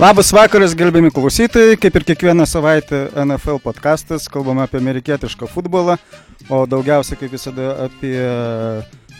[0.00, 1.76] Labas vakaras, gerbiami klausytojai.
[1.76, 5.98] Kaip ir kiekvieną savaitę NFL podcastas, kalbame apie amerikietišką futbolą,
[6.48, 8.14] o daugiausia, kaip visada, apie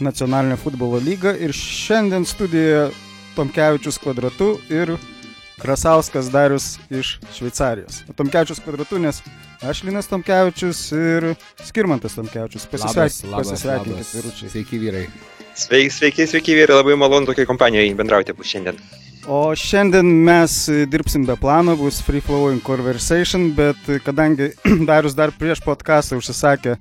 [0.00, 1.34] nacionalinę futbolo lygą.
[1.36, 2.86] Ir šiandien studijoje
[3.36, 4.94] Tomkevičius kvadratu ir
[5.60, 8.00] Krasauskas Darius iš Šveicarijos.
[8.16, 9.20] Tomkevičius kvadratu, nes
[9.60, 11.28] aš Linas Tomkevičius ir
[11.60, 12.64] Skirmantas Tomkevičius.
[12.72, 14.48] Pasisveikinkit, vyručiai.
[14.56, 15.04] Sveiki vyrai.
[15.52, 18.80] Sveiki, sveiki, sveiki vyrai, labai malonu tokiai kompanijoje bendrauti bus šiandien.
[19.28, 20.54] O šiandien mes
[20.88, 24.52] dirbsim be plano, bus free flowing conversation, bet kadangi
[24.88, 26.78] Darius dar prieš podcastą užsisakė e,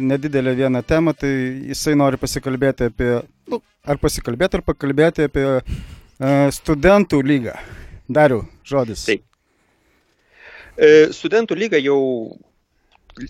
[0.00, 1.32] nedidelę vieną temą, tai
[1.68, 3.10] jisai nori pasikalbėti apie,
[3.52, 5.60] nu, ar pasikalbėti, ar pakalbėti apie e,
[6.56, 7.58] studentų lygą.
[8.08, 9.04] Dariu, žodis.
[9.10, 9.24] Taip.
[10.80, 12.00] E, studentų lyga jau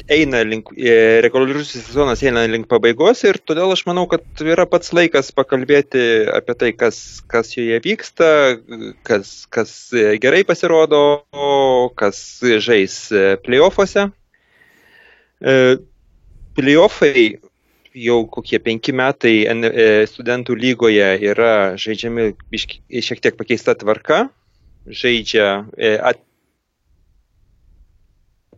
[0.08, 4.94] eina link, e, reguliarusis sezonas eina link pabaigos ir todėl aš manau, kad yra pats
[4.96, 6.98] laikas pakalbėti apie tai, kas,
[7.30, 8.28] kas joje vyksta,
[9.06, 9.74] kas, kas
[10.22, 11.02] gerai pasirodo,
[12.00, 12.18] kas
[12.64, 12.96] žais
[13.44, 14.08] playoffuose.
[15.44, 15.56] E,
[16.56, 17.26] playoffai
[17.94, 24.26] jau kokie penki metai e, studentų lygoje yra žaidžiami šiek tiek pakeista tvarka,
[24.88, 25.50] žaidžia
[26.00, 26.24] at,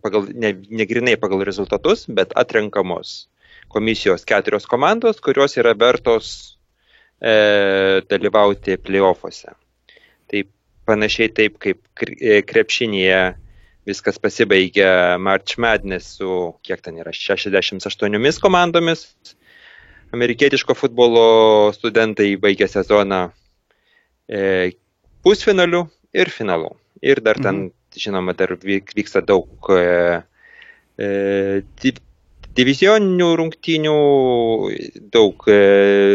[0.07, 3.27] pagal, ne, ne grinai pagal rezultatus, bet atrenkamos
[3.69, 6.59] komisijos keturios komandos, kurios yra vertos
[7.21, 9.55] e, dalyvauti playoffuose.
[10.31, 10.43] Tai
[10.87, 13.21] panašiai taip kaip e, krepšinėje
[13.87, 16.31] viskas pasibaigia March Madness su,
[16.67, 19.07] kiek ten yra, 68 komandomis.
[20.15, 23.27] Amerikietiško futbolo studentai baigia sezoną
[24.31, 24.73] e,
[25.27, 26.71] pusfinaliu ir finalu.
[27.03, 30.21] Ir dar ten mhm žinoma, dar vyksta daug e,
[31.01, 31.09] e,
[32.57, 33.97] divizioninių rungtynių,
[35.13, 35.59] daug e,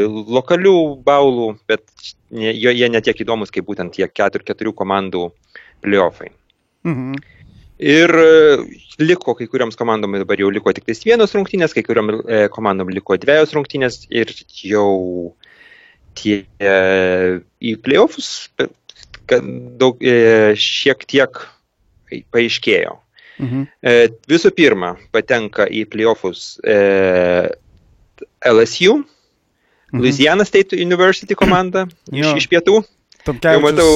[0.08, 1.86] lokalių baulų, bet
[2.34, 5.28] ne, jie netiek įdomus kaip būtent tie keturių, keturių komandų
[5.86, 6.32] playoffai.
[6.88, 7.22] Mhm.
[7.82, 8.12] Ir
[9.02, 12.12] liko kai kuriams komandom dabar jau liko tik vienos rungtynės, kai kuriam
[12.54, 15.34] komandom liko dviejos rungtynės ir jau
[16.14, 18.52] tie į playoffs
[19.82, 19.98] daug,
[20.58, 21.42] šiek tiek
[22.34, 22.98] paaiškėjo.
[23.42, 23.68] Mhm.
[23.82, 23.96] E,
[24.30, 26.78] visų pirma, patenka į playoffus e,
[28.52, 30.02] LSU, mhm.
[30.02, 32.82] Louisiana State University komanda iš, iš pietų.
[33.22, 33.90] Jau matau,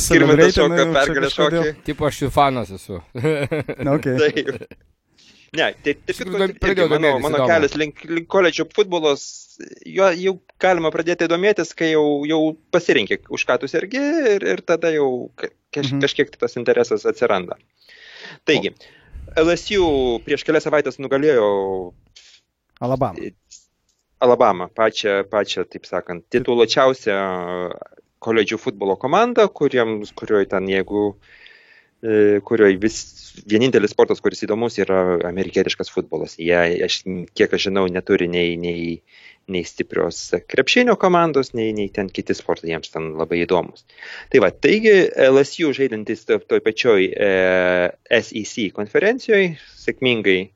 [0.00, 1.64] skirmantas šoka pergalę šokį.
[1.84, 3.02] Taip, aš jų fanas esu.
[3.92, 4.14] okay.
[4.16, 4.78] Taip.
[5.56, 9.22] Ne, tai tiesiog mano, mano kelias link, link koledžio futbolos,
[9.88, 12.40] jo jau galima pradėti domėtis, kai jau, jau
[12.74, 14.02] pasirinkė, už ką tu sergi
[14.34, 16.02] ir, ir tada jau kaž, mhm.
[16.04, 17.58] kažkiek tas interesas atsiranda.
[18.48, 18.74] Taigi,
[19.38, 19.86] LSU
[20.24, 21.48] prieš kelias savaitės nugalėjo
[22.80, 23.30] Alabama.
[24.18, 27.18] Alabama, pačią, pačią taip sakant, tituluočiausią
[28.22, 31.12] koledžių futbolo komandą, kuriems, kurioje ten, jeigu,
[32.02, 32.98] e, kurioje vis,
[33.46, 36.34] vienintelis sportas, kuris įdomus, yra amerikietiškas futbolas.
[36.42, 37.04] Jie, aš,
[37.38, 38.98] kiek aš žinau, neturi nei, nei,
[39.48, 40.20] nei stiprios
[40.50, 43.86] krepšinio komandos, nei, nei ten kiti sportai jiems ten labai įdomus.
[44.32, 44.94] Tai va, taigi
[45.28, 47.30] LSU žaidantis toj pačioj e,
[48.20, 50.50] SEC konferencijoje sėkmingai e,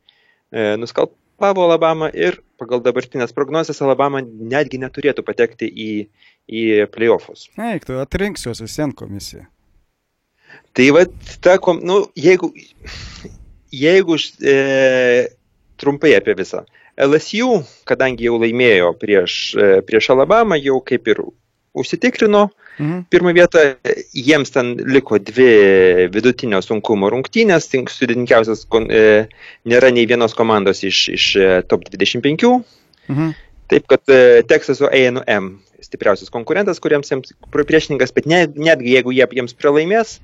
[0.81, 5.91] nuskalpavo Alabama ir pagal dabartinės prognozes Alabama netgi neturėtų patekti į,
[6.47, 6.63] į
[6.95, 7.49] playoffus.
[7.59, 9.49] Eik, tu atrinksiuosi sen komisiją.
[10.77, 11.07] Tai va,
[11.45, 12.53] ta, nu, jeigu,
[13.73, 14.55] jeigu e,
[15.81, 16.63] trumpai apie visą.
[17.01, 21.23] LSU, kadangi jau laimėjo prieš, e, prieš Alabamą, jau kaip ir
[21.73, 23.07] užsitikrino mhm.
[23.13, 23.63] pirmą vietą,
[24.13, 25.49] jiems ten liko dvi
[26.13, 29.03] vidutinio sunkumo rungtynės, sudėtingiausias e,
[29.65, 32.49] nėra nei vienos komandos iš, iš e, top 25.
[33.09, 33.35] Mhm.
[33.73, 34.11] Taip kad
[34.45, 37.09] Teksaso A&M stipriausias konkurentas, kuriems
[37.53, 40.19] priešininkas, bet net, netgi jeigu jie jiems pralaimės,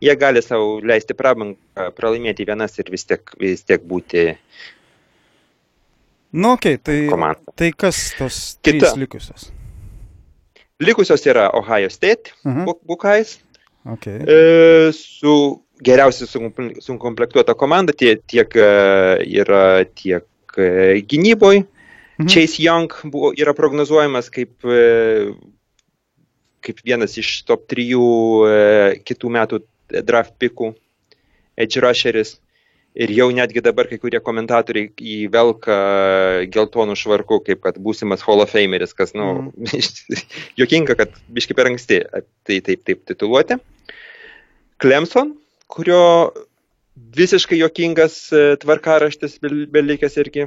[0.00, 4.32] jie gali savo leisti prabangą pralaimėti vienas ir vis tiek, vis tiek būti
[6.34, 7.52] Nu, okei, okay, tai, komanda.
[7.54, 8.78] tai kas tos Kita.
[8.78, 9.52] trys likusios?
[10.82, 12.52] Likusios yra Ohio State, uh.
[12.52, 12.74] -huh.
[12.82, 13.38] Bukais,
[13.86, 14.18] okay.
[14.26, 16.28] e, su geriausiai
[16.80, 18.68] sukomplektuota komanda, tie, tiek e,
[19.40, 20.26] yra tiek
[20.58, 21.62] e, gynyboj.
[22.18, 22.28] Mhm.
[22.28, 25.34] Chase Young buvo, yra prognozuojamas kaip, e,
[26.60, 28.06] kaip vienas iš top trijų
[29.04, 29.62] kitų metų
[30.02, 30.74] draft pikų
[31.56, 32.40] edge rusheris.
[32.94, 34.92] Ir jau netgi dabar kai kurie komentatoriai
[35.26, 35.76] įvelka
[36.54, 40.20] geltonų švarkų, kaip kad būsimas Hall of Fameris, kas, na, nu, mm.
[40.60, 42.04] jokinga, kad biški per anksti
[42.46, 43.58] tai taip, taip tituluoti.
[44.78, 45.34] Clemson,
[45.66, 46.04] kurio
[46.94, 49.40] visiškai jokingas e, tvarkaraštis
[49.74, 50.46] belikęs irgi.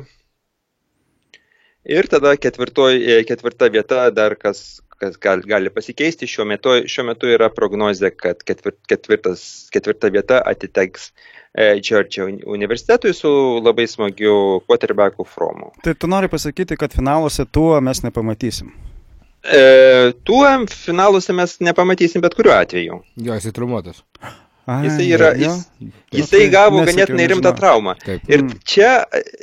[1.88, 6.30] Ir tada ketvirtoj, e, ketvirta vieta dar kas, kas gali, gali pasikeisti.
[6.30, 9.42] Šiuo metu, šiuo metu yra prognozė, kad ketvirt, ketvirtas,
[9.74, 11.12] ketvirta vieta atiteks
[11.58, 13.30] Džordžio universitetui su
[13.66, 15.72] labai smagiu quarterbacku Fromu.
[15.84, 18.70] Tai tu nori pasakyti, kad finaluose tuo mes nepamatysim.
[19.44, 23.00] E, tuo finaluose mes nepamatysim bet kuriuo atveju.
[23.16, 24.04] Jo, jisai trumuotas.
[24.68, 25.62] Ai, Jisai, yra, jis,
[26.12, 27.94] jisai tai gavo nesekiau, ganėtinai rimtą traumą.
[28.04, 28.26] Taip.
[28.28, 28.58] Ir Mm.
[28.68, 28.90] čia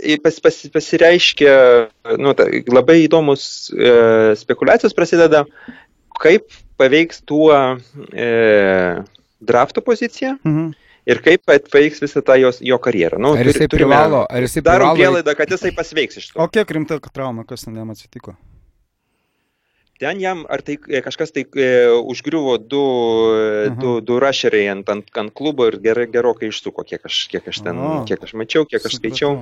[0.04, 1.54] e, pas, pas, pasireiškia
[2.20, 5.46] nu, ta, labai įdomus e, spekulacijos prasideda,
[6.20, 6.44] kaip
[6.76, 7.56] paveiks tuo
[8.12, 8.28] e,
[9.40, 10.74] drafto poziciją Mhm.
[11.06, 13.18] ir kaip paveiks visą tą jos, jo karjerą.
[13.18, 16.28] Nu, Ar jisai turi- turime- privalo, ar jisai Darom privalo, prielaidą, kad jisai pasveiks iš
[16.32, 16.40] to.
[16.40, 18.36] O kiek rimta trauma, kas ten jam atsitiko?
[20.04, 21.68] Ten jam, ar tai e, kažkas tai e,
[22.12, 22.82] užgriuvo du,
[23.32, 23.76] e, Aha.
[23.80, 27.62] du, du rašeriai ant, ant, ant klubo ir gerai, gerokai išsuko, kiek aš, kiek aš
[27.64, 28.02] ten, O.
[28.08, 29.38] kiek aš mačiau, kiek aš skaičiau.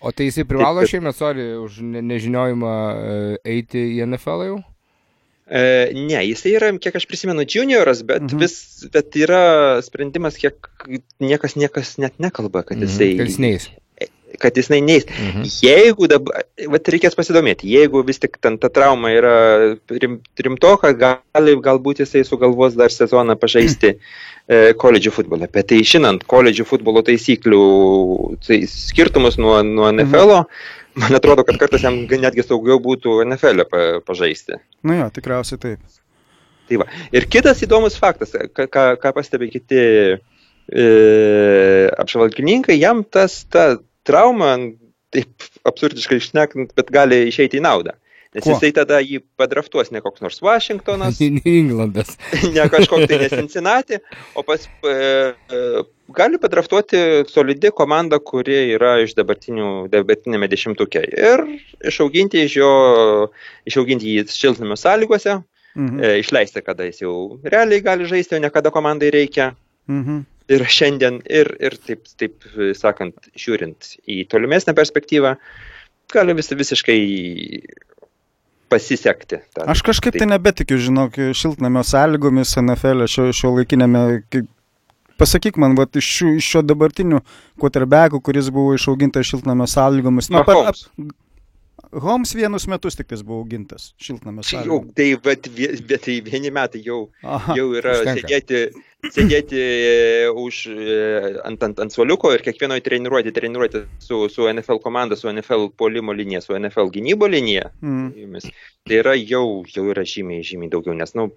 [0.00, 4.46] O tai jisai privalo Taip, kad- šiemet, sorry, už ne, nežiniojimą e, eiti į NFL
[4.48, 4.56] jau?
[5.46, 8.32] E, ne, jisai yra, kiek aš prisimenu, junioras, bet, Mhm.
[8.34, 8.40] mhm.
[8.42, 8.56] vis,
[8.92, 10.56] bet yra sprendimas, kiek
[11.22, 13.68] niekas, niekas net nekalba, kad jisai, Mhm, kad jis neis.
[14.40, 15.06] Kad jis neis.
[15.08, 15.48] Mhm.
[15.64, 19.34] Jeigu dabar, vat reikės pasidomėti, jeigu vis tik ten ta trauma yra
[19.90, 25.50] rim, rimtoka, gali, galbūt jisai sugalvos dar sezoną pažaisti e, koledžių futbolą.
[25.52, 27.62] Bet tai žinant koledžių futbolo taisyklių
[28.46, 30.44] tai skirtumus nuo, nuo NFL, -o,
[30.96, 34.60] man atrodo, kad kartais jam netgi saugiau būtų NFL pa, pažaisti.
[34.86, 35.80] Nu jo, tikriausiai taip.
[36.66, 36.88] Tai va.
[37.14, 38.66] Ir kitas įdomus faktas, ką,
[38.98, 40.86] ką, pastebi kiti e,
[42.02, 43.76] apžvalgininkai, jam tas, ta
[44.06, 44.54] trauma,
[45.14, 47.94] taip absurdiškai išnekant, bet gali išeiti į naudą.
[48.36, 48.52] Nes Kuo?
[48.52, 52.16] jisai tada jį padraftuos ne koks nors Vašingtonas, Englandas.
[52.56, 54.00] ne kažkoks tai ne Cincinnati,
[54.36, 55.60] o pas, e, e,
[56.12, 57.00] gali padraftuoti
[57.32, 61.00] solidi komanda, kuri yra iš dabartinių, dabartinėme dešimtuke.
[61.16, 61.46] Ir
[61.88, 62.72] išauginti, iš jo,
[63.72, 65.40] išauginti jį šiltnamio sąlygose,
[65.76, 65.98] Mhm.
[66.00, 69.50] e, išleisti, kada jis jau realiai gali žaisti, o ne kada komandai reikia.
[69.88, 70.22] Mhm.
[70.52, 75.34] Ir šiandien, ir, ir taip, taip e, sakant, žiūrint į tolimesnę perspektyvą,
[76.14, 76.98] gali vis, visiškai
[78.70, 79.40] pasisekti.
[79.54, 84.06] Ta, Aš kažkaip tai nebetikiu, žinok, šiltnamio sąlygomis NFL šio, šio laikinėme.
[85.18, 86.10] Pasakyk man, vat, iš,
[86.44, 87.22] šio dabartinių
[87.60, 90.30] quarterbackų, kuris buvo išaugintas šiltnamio sąlygomis.
[90.30, 90.74] Na, per-
[91.92, 94.94] Holmes vienus metus tik buvo augintas šiltnamio Čia jau, sąlygomis.
[94.96, 95.48] tai, bet,
[95.86, 97.54] bet tai vieni metai jau, Aha.
[97.58, 98.22] jau yra užtenka.
[98.26, 98.60] sėdėti,
[99.14, 100.98] sėdėti e, už, e,
[101.46, 106.16] ant, ant, ant suoliuko ir kiekvienoje treniruotė, treniruotė su, su NFL komanda, su NFL polimo
[106.16, 107.70] linija, su NFL gynybo linija.
[107.82, 108.40] Mm.
[108.86, 111.34] Tai yra jau, jau yra žymiai, žymiai daugiau, nes, na, nu,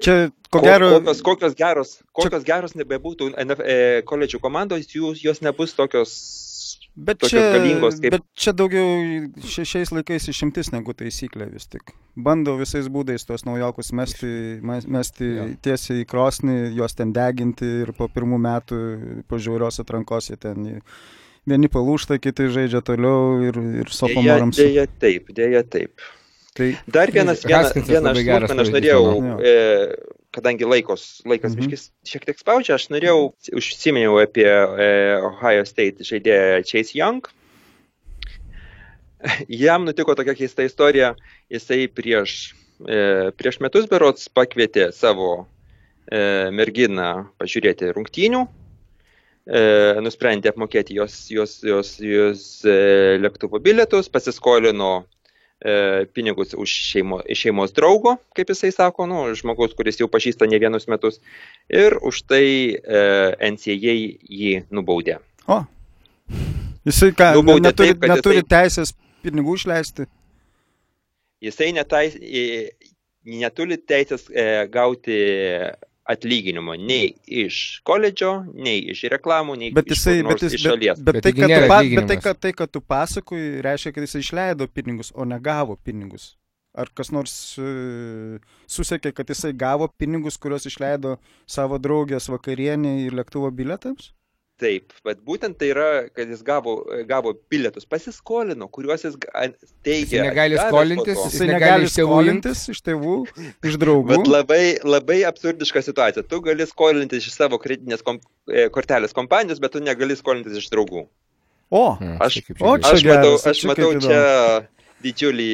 [0.00, 3.74] Čia, ko gero, Kokios, kokios geros, kokios geros nebebūtų e,
[4.08, 6.14] koledžių komandos, jų, jos nebus tokios.
[6.96, 8.86] Bet čia, galingos kaip- bet čia daugiau
[9.44, 11.92] šia- šiais laikais išimtis negu taisyklė vis tik.
[12.16, 15.48] Bando visais būdais tos naujokus mesti, mes- mesti Jo.
[15.62, 18.80] tiesiai į krosnį, juos ten deginti ir po pirmų metų,
[19.28, 20.80] po žiaurios atrankos jie ten
[21.46, 24.56] vieni palūšta, kiti žaidžia toliau ir, ir sopomorams.
[24.58, 26.00] dėja taip, dėja taip.
[26.54, 27.72] Tai Dar vienas, viena, geras
[28.50, 29.96] smulkmeną aš norėjau, e,
[30.34, 31.66] kadangi laikos, laikas Mhm.
[31.66, 31.82] mhm.
[32.06, 34.88] šiek tiek spaudžia, aš norėjau, užsiminiau apie e,
[35.26, 37.26] Ohio State žaidėją Chase Young.
[39.48, 41.14] Jam nutiko tokia keista istorija,
[41.52, 42.54] jisai prieš,
[42.86, 45.46] e, prieš metus berots pakvietė savo
[46.10, 48.46] e, merginą pažiūrėti rungtynių,
[49.50, 49.62] e,
[50.00, 52.46] nusprendė apmokėti jos, jos, jos, jos
[53.20, 55.04] lėktuvo bilietus, pasiskolino
[55.60, 60.58] e, pinigus už šeimo, šeimos draugo, kaip jisai sako, nu, žmogaus, kuris jau pažįsta ne
[60.62, 61.20] vienus metus,
[61.68, 62.46] ir už tai
[62.78, 63.02] e,
[63.52, 63.96] NCAA
[64.40, 65.18] jį nubaudė.
[65.50, 65.62] O.
[66.88, 70.06] Jisai ką, Nubaudė neturi, taip, neturi jisai- teisės pinigų išleisti.
[71.44, 72.16] Jisai netais,
[73.24, 75.16] neturi teisės e, gauti
[76.10, 77.12] atlyginimo nei
[77.44, 81.00] iš koledžo, nei iš reklamų, nei Bet iš, jisai, nors bet, jis, iš šalies.
[81.00, 84.06] bet, Bet tai, taigi kad tu, bet tai, kad, tai, kad tu pasakoji, reiškia, kad
[84.06, 86.34] jisai išleido pinigus, o negavo pinigus.
[86.78, 88.38] Ar kas nors uh,
[88.70, 91.16] susekė, kad jisai gavo pinigus, kuriuos išleido
[91.50, 94.12] savo draugės vakarienė ir lėktuvo biletams?
[94.60, 96.74] Taip, bet būtent tai yra, kad jis gavo,
[97.08, 99.14] gavo bilietus, pasiskolino, kuriuos jis
[99.86, 100.20] teigia.
[100.20, 101.22] Jisai negali skolintis.
[101.30, 103.14] Jis negali iš tėvų skolintis iš tėvų,
[103.70, 104.10] iš draugų.
[104.12, 106.26] Bet labai, labai absurdiška situacija.
[106.28, 108.20] Tu gali skolintis iš savo kreditinės kom,
[108.52, 111.06] e, kortelės kompanijos, bet tu negali skolintis iš draugų.
[111.70, 114.20] O, Hmm, Aš- o, čia čia Aš matau, aš čia matau čia
[115.04, 115.48] didžiulį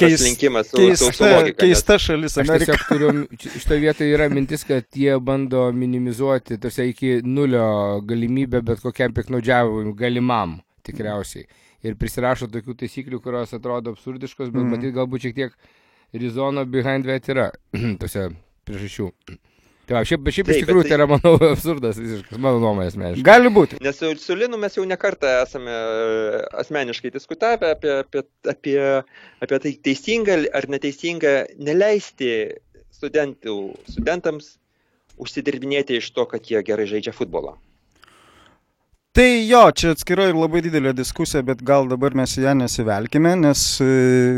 [0.00, 2.76] Keis- su keista, keista šalis Aš Amerika.
[2.76, 8.80] tiesiog turiu, šitoje vietoje yra mintis, kad jie bando minimizuoti tarsi iki nulio galimybę bet
[8.84, 11.46] kokiam piknaudžiavimui galimam tikriausiai.
[11.84, 14.74] Ir prisirašo tokių taisyklių, kurios atrodo absurdiškos, bet mm.
[14.74, 15.54] matyt galbūt šiek tiek
[16.12, 17.50] Rizono behind that yra
[18.02, 18.28] tose
[18.66, 19.10] priežasčių.
[19.90, 23.16] Tai va, šiaip, šiaip iš tikrųjų tai- tai yra, manau, absurdas visiškas, mano nuomonės mes.
[23.26, 23.80] Gali būti.
[23.82, 28.76] Nes su, su Linu mes jau nekartą esame e, asmeniškai diskutavę apie, apie, apie,
[29.42, 32.30] apie tai teisinga ar neteisinga neleisti
[32.94, 33.56] studentų,
[33.90, 34.52] studentams
[35.18, 37.56] užsidirbinėti iš to, kad jie gerai žaidžia futbolą.
[39.10, 43.64] Tai jo, čia atskira ir labai didelė diskusija, bet gal dabar mes ją nesivelkime, nes
[43.82, 43.88] e,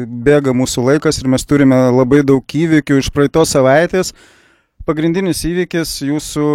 [0.08, 4.14] bėga mūsų laikas ir mes turime labai daug įvykių iš praeitos savaitės.
[4.88, 6.46] Pagrindinis įvykis jūsų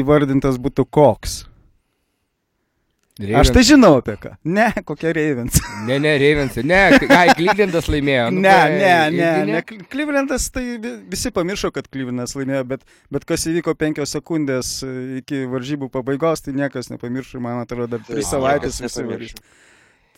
[0.00, 1.42] įvardintas būtų koks.
[3.36, 4.30] Aš tai žinau apie ką.
[4.48, 5.58] Ne, kokia Ravens.
[5.86, 6.56] Ne, ne, Ravens.
[6.64, 6.78] Ne,
[7.12, 8.28] ai, Klyvlendas laimėjo.
[8.32, 9.86] Nu, Ne, tai ne, ne, irgi ne.
[9.92, 14.92] Klyvlendas, tai vi- visi pamiršo, kad Klyvlendas laimėjo, bet, bet kas įvyko penkios sekundės e,
[15.20, 19.42] iki varžybų pabaigos, tai niekas nepamiršo, ir man atrodo, dar tris savaitės visi nepamiršo.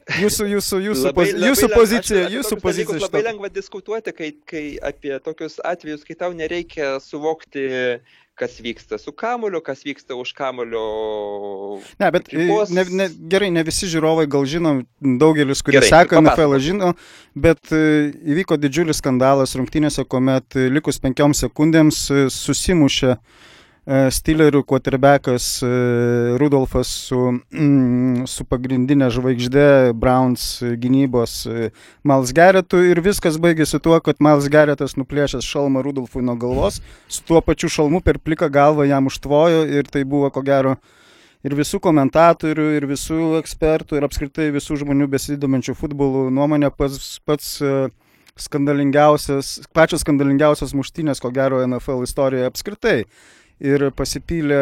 [0.04, 2.98] Jūsų, jūsų, jūsų, Labai- labai jūsų lengva- pozicija, aš- aš jūsų pozicija.
[2.98, 8.00] Labai šito- lengva diskutuoti, kai, kai apie tokius atvejus, kai tau nereikia suvokti,
[8.36, 11.80] kas vyksta su kamulio, kas vyksta už kamulio.
[12.00, 12.68] Ne, bet e, ribos.
[12.70, 16.20] ne, ne, gerai, ne visi žiūrovai gal žino, daugelis, kurie Gerai, seka.
[16.20, 16.92] NFL, žino,
[17.34, 22.02] bet e, įvyko didžiulis skandalas rungtynėse, kuomet e, likus penkioms sekundėms
[22.34, 23.18] susimušė e,
[23.84, 25.68] Stillerių quarterbackas e,
[26.40, 27.18] Rudolfas su,
[27.52, 31.68] mm, su pagrindinė žvaigždė Browns e, gynybos e,
[32.00, 36.80] Miles Garrettu ir viskas baigėsi tuo, kad Miles Garrettas nuplėšęs šalmą Rudolfui nuo galvos,
[37.12, 40.78] su tuo pačiu šalmu per pliką galvą jam užtvojo ir tai buvo ko gero
[41.44, 47.58] ir visų komentatorių, ir visų ekspertų, ir apskritai visų žmonių besidominčių futbolų nuomonė pats, pats
[47.60, 47.76] e,
[48.40, 52.98] skandalingiausias, pačios skandalingiausios muštynės, ko gero, NFL istorijoje apskritai.
[53.64, 54.58] Ir pasipylė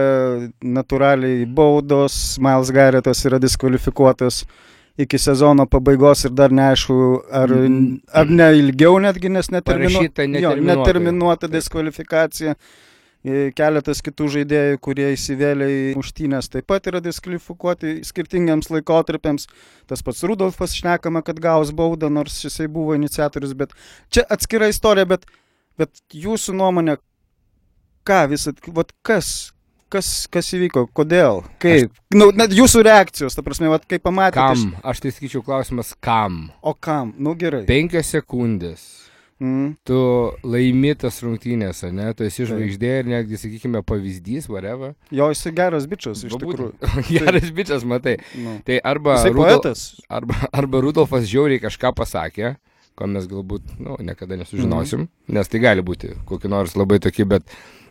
[0.62, 4.44] natūraliai baudos, Miles Garrettas yra diskvalifikuotas
[5.02, 6.94] iki sezono pabaigos ir dar neaišku,
[7.32, 8.00] ar, Mhm.
[8.12, 10.04] ar ne ilgiau netgi, nes neterminu,
[10.40, 12.54] jo, neterminuota diskvalifikacija.
[13.25, 19.47] E, Keletas kitų žaidėjų, kurie įsivėlė į muštynės, taip pat yra diskvalifikuoti skirtingiams laikotarpiams.
[19.87, 23.71] Tas pats Rudolfas šnekama, kad gaus baudą, nors jisai buvo iniciatorius, bet
[24.11, 25.26] čia atskira istorija, bet,
[25.78, 26.99] bet jūsų nuomonė,
[28.06, 29.52] ką visat, vat kas,
[29.92, 32.16] kas, kas įvyko, kodėl, kaip, Aš...
[32.16, 34.40] nu, net jūsų reakcijos, ta prasme, vat, kaip pamatėte.
[34.40, 34.75] Kam?
[34.92, 36.44] Aš tai sakyčiau klausimas, kam?
[36.62, 37.64] O kam, nu gerai.
[37.68, 39.02] Penkios sekundės.
[39.42, 39.73] Mm.
[39.82, 39.99] Tu
[40.47, 42.04] laimi tas rungtynės, ne?
[42.14, 44.92] Tu esi žvaigždė ir netgi, sakykime, pavyzdys, whatever.
[45.11, 46.92] Jo, jis geras bičias, iš Va tikrųjų.
[47.11, 48.21] Geras bičias, matai.
[48.38, 48.61] Nu.
[48.66, 49.49] Tai arba, Jisai Rudol...
[49.49, 49.82] poetas.
[50.06, 52.54] arba, arba Rudolfas žiauriai kažką pasakė,
[52.94, 55.35] ko mes galbūt nu, niekada nesužinosim, mm.
[55.35, 57.42] nes tai gali būti kokie nors labai tokie, bet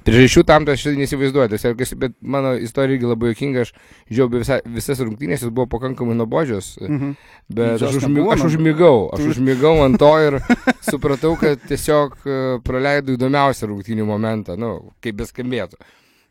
[0.08, 1.51] priežasčių tam tai aš neįsivaizduoju.
[1.53, 3.74] Tiesiog, Bet mano istorija irgi labai jokinga, aš
[4.10, 7.15] žiūrėjau visa, visas rungtynės, jis buvo pakankamai nuobodžios, Mhm.
[7.50, 8.46] bet aš, užmi, aš nuobodžios.
[8.51, 10.39] užmigau, aš užmigau ant to ir
[10.91, 15.77] supratau, kad tiesiog e, praleidau įdomiausią rungtynių momentą, nu, kaip beskambėtų.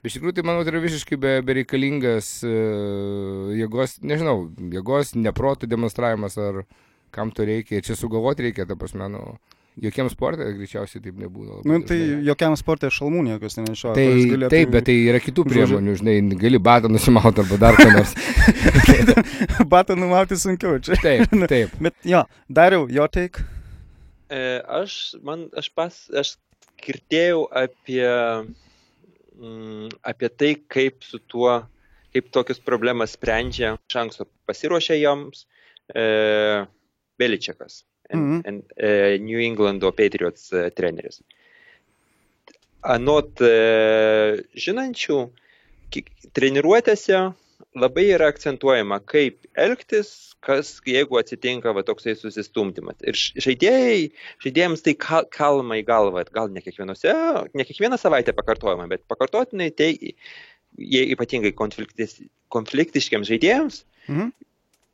[0.02, 2.52] Iš tikrųjų, tai manau, tai yra visiškai be, bereikalingas e,
[3.60, 6.62] jėgos, nežinau, jėgos, neprotų demonstravimas ar
[7.12, 7.82] kam to reikia.
[7.84, 9.36] Čia sugalvoti reikia, ta prasme, nu,
[9.78, 11.60] jokiem sportui greičiausiai taip nebūna.
[11.60, 12.24] labai Nu, tai dažnai.
[12.26, 13.94] jokiam sportė šalmų niekas nenešioja.
[13.94, 17.88] Tai, galėtų- taip, bet tai yra kitų priemonių, žinai, gali batą nusimauti arba dar ką
[17.94, 18.14] nors.
[19.72, 20.98] Batą numauti sunkiau čia.
[21.02, 21.74] Taip, taip.
[21.80, 23.40] Bet jo, dariau, jo teik.
[24.30, 26.34] E, aš, man, aš pas, aš
[26.80, 28.06] girdėjau apie,
[29.38, 31.56] mm, apie tai, kaip su tuo,
[32.14, 35.44] kaip tokius problemas sprendžia, iš anksto pasiruošia joms
[35.94, 36.66] e,
[37.20, 37.82] Beličiakas,
[38.17, 38.40] Mhm.
[38.45, 41.21] en- e, New Englando Patriots e, treneris.
[42.83, 43.52] Anot e,
[44.57, 45.19] žinančių,
[46.35, 47.19] treniruotėse
[47.76, 52.97] labai yra akcentuojama, kaip elgtis, kas, jeigu atsitinka va, toksai susistumdymas.
[53.05, 54.07] Ir žaidėjai,
[54.43, 56.62] žaidėjams tai kal, kalma į galvą, gal ne
[57.55, 59.90] ne kiekvieną savaitę pakartojama, bet pakartotinai tai,
[60.81, 61.52] jie ypatingai
[62.50, 64.33] konfliktiškiams žaidėjams, Mhm.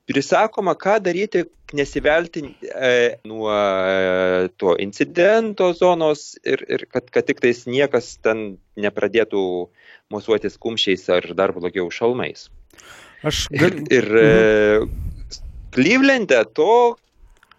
[0.07, 1.45] Prisakoma, ką daryti,
[1.75, 8.57] nesivelti e, nuo e, to incidento zonos ir, ir kad, kad tik tais niekas ten
[8.79, 9.43] nepradėtų
[10.15, 12.47] mosuotis kumščiais ar dar blogiau šalmais.
[13.27, 13.87] Aš Ir, galiu.
[13.99, 14.87] ir e,
[15.77, 16.97] Klyvlende to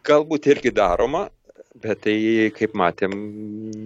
[0.08, 1.28] galbūt irgi daroma,
[1.78, 2.16] bet tai,
[2.56, 3.12] kaip matėm,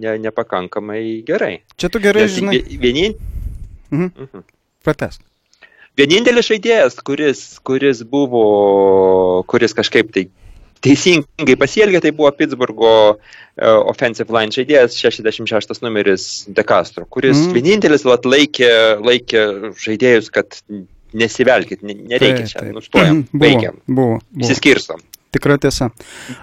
[0.00, 1.58] ne, nepakankamai gerai.
[1.76, 2.54] Čia tu gerai Nes žinai.
[2.62, 3.18] vie- Vienin...
[3.92, 4.08] Mhm.
[4.24, 4.44] Mhm.
[4.86, 5.18] Prates.
[5.98, 8.44] Vienintelis žaidėjas, kuris, kuris buvo,
[9.50, 10.26] kuris kažkaip tai
[10.82, 13.18] teisingai pasielgė, tai buvo Pittsburgho uh,
[13.92, 17.52] offensive line žaidėjas 66 numeris De Castro, kuris mm.
[17.58, 18.70] vienintelis vat, laikė,
[19.04, 19.44] laikė
[19.84, 20.58] žaidėjus, kad
[21.12, 22.76] nesivelkit, ne- nereikia Taip, čia, taip.
[22.78, 24.16] nustojam, Buvo, baigiam, Buvo.
[24.24, 24.46] buvo.
[24.46, 25.04] išsiskirstom.
[25.32, 25.88] Tikra tiesa.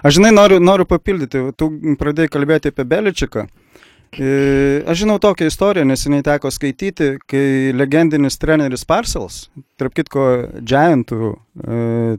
[0.02, 3.44] Aš žinai, noriu, noriu papildyti, tu pradėjai kalbėti apie Beličiką.
[3.46, 3.69] E,
[4.90, 9.44] aš žinau tokią istoriją, neseniai teko skaityti, kai legendinis treneris Parcels,
[9.78, 10.24] tarp kitko
[10.66, 11.36] Giantų e,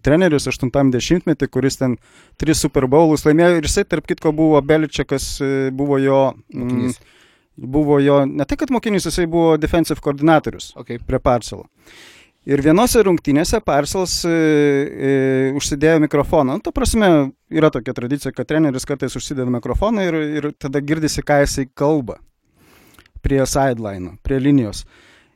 [0.06, 1.98] treneris 80-metį, kuris ten
[2.40, 6.22] tris Super Bowlus laimėjo ir jisai, tarp kitko, buvo Beličikas, e, buvo jo...
[6.56, 6.94] Mm,
[7.62, 10.98] buvo jo, ne tai kad mokinys, jisai buvo defensive koordinatorius Okay.
[11.06, 11.68] prie Parcelo.
[12.50, 15.12] Ir vienose rungtynėse Parcels e, e,
[15.58, 16.58] užsidėjo mikrofoną.
[16.58, 21.22] Nu, to prasme, yra tokia tradicija, kad treneris kartais užsideda mikrofoną ir, ir tada girdisi,
[21.22, 22.18] ką jisai kalba
[23.22, 24.88] prie sideline, prie linijos.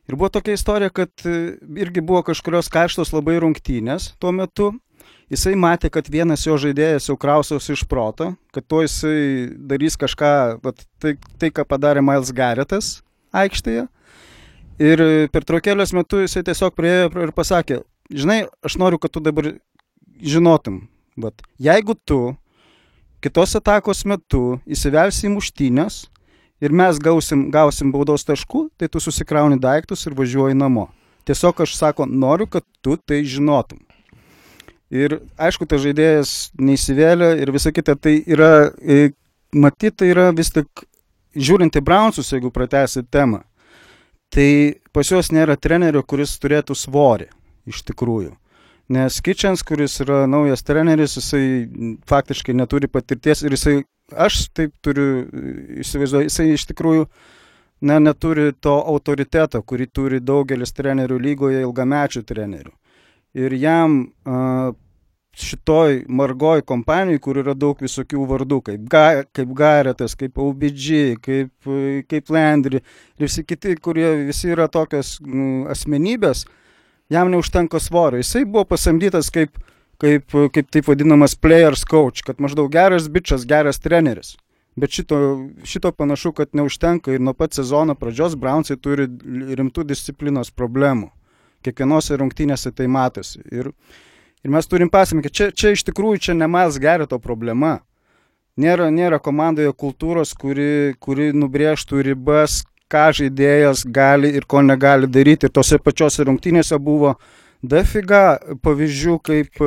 [0.09, 4.71] Ir buvo tokia istorija, kad e, irgi buvo kažkurios karštos labai rungtynės tuo metu.
[5.29, 9.17] Jisai matė, kad vienas jo žaidėjas jau krausiaus iš proto, kad to jisai
[9.69, 10.33] darys kažką,
[10.65, 12.95] vat, tai, tai ką padarė Miles Garrettas
[13.33, 13.85] aikštėje.
[14.81, 14.99] Ir
[15.31, 17.79] per traukėlės metu jisai tiesiog priejo ir pasakė,
[18.11, 19.53] žinai, aš noriu, kad tu dabar
[20.19, 20.81] žinotum,
[21.15, 22.35] bet jeigu tu
[23.23, 26.03] kitos atakos metu įsivelsi į muštynės
[26.59, 30.89] ir mes gausim, gausim baudos taškų, tai tu susikrauni daiktus ir važiuoji namo.
[31.25, 33.79] Tiesiog aš sako, noriu, kad tu tai žinotum.
[34.93, 39.15] Ir aišku, tas žaidėjas neįsivėlė ir visa kita, tai yra, e,
[39.55, 40.85] matyt, tai yra vis tik,
[41.33, 43.41] žiūrint į Brownsus, jeigu pratęsit temą,
[44.33, 44.49] tai
[44.95, 47.29] pas juos nėra trenerio, kuris turėtų svorį,
[47.69, 48.33] iš tikrųjų.
[48.95, 51.45] Nes Kitchens, kuris yra naujas treneris, jisai
[52.05, 53.79] faktiškai neturi patirties ir jisai,
[54.13, 57.07] aš taip turiu e, įsivaizduoti, jisai iš tikrųjų
[57.89, 62.75] ne, neturi to autoriteto, kurį turi daugelis trenerių lygoje, ilgamečių trenerių.
[63.41, 64.71] Ir jam a,
[65.35, 71.51] šitoj margoj kompanijai, kur yra daug visokių vardų, kaip, Ga, kaip Garetas, kaip OBG, kaip,
[72.09, 76.45] kaip Landry ir visi kiti, kurie visi yra tokios nu, asmenybės,
[77.11, 78.23] jam neužtenka svorio.
[78.23, 79.59] Jisai buvo pasamdytas kaip,
[80.01, 84.35] kaip, kaip taip vadinamas players coach, kad maždaug geras bičias, geras treneris.
[84.75, 85.17] Bet šito,
[85.63, 89.07] šito panašu, kad neužtenka ir nuo pat sezono pradžios Brownsai turi
[89.55, 91.13] rimtų disciplinos problemų.
[91.63, 93.39] Kiekvienose rungtynėse tai matosi.
[93.55, 93.71] Ir,
[94.43, 97.79] ir mes turim pasakyti, čia, čia iš tikrųjų čia ne Miles Garreto problema.
[98.55, 105.49] Nėra, nėra komandoje kultūros, kuri, kuri nubrėžtų ribas, ką žaidėjas gali ir ko negali daryti.
[105.49, 107.17] Ir tose pačiose rungtynėse buvo
[107.63, 109.59] dafiga pavyzdžių, kaip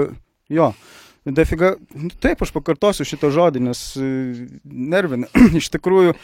[0.48, 0.72] jo.
[1.28, 3.82] Dafiga, nu, taip aš pakartosiu šitą žodį, nes
[4.64, 5.28] nervina.
[5.60, 6.14] Iš tikrųjų,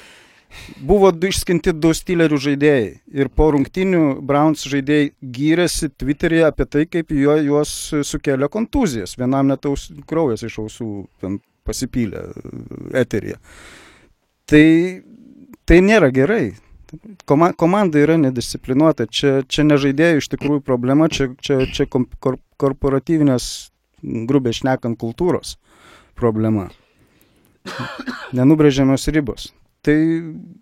[0.78, 2.90] buvo du išskinti du stylerių žaidėjai.
[3.14, 7.72] Ir po rungtinių Browns žaidėjai gyrėsi Twitter'e apie tai, kaip jo, juos
[8.06, 9.16] sukėlė kontuzijas.
[9.20, 10.90] Vienam net aus, kraujas iš ausų
[11.64, 12.26] pasipylė
[13.00, 13.40] eteryje.
[14.50, 14.66] Tai,
[15.64, 16.44] tai nėra gerai.
[17.26, 19.08] Koma, komanda yra nedisciplinuota.
[19.10, 23.50] Čia, čia ne žaidėjų iš tikrųjų problema, čia, čia, čia kor, korporatyvinės,
[24.28, 25.56] grubiai šnekant, kultūros
[26.14, 26.68] problema.
[28.36, 29.50] Nenubrėžiamos ribos.
[29.84, 29.94] Tai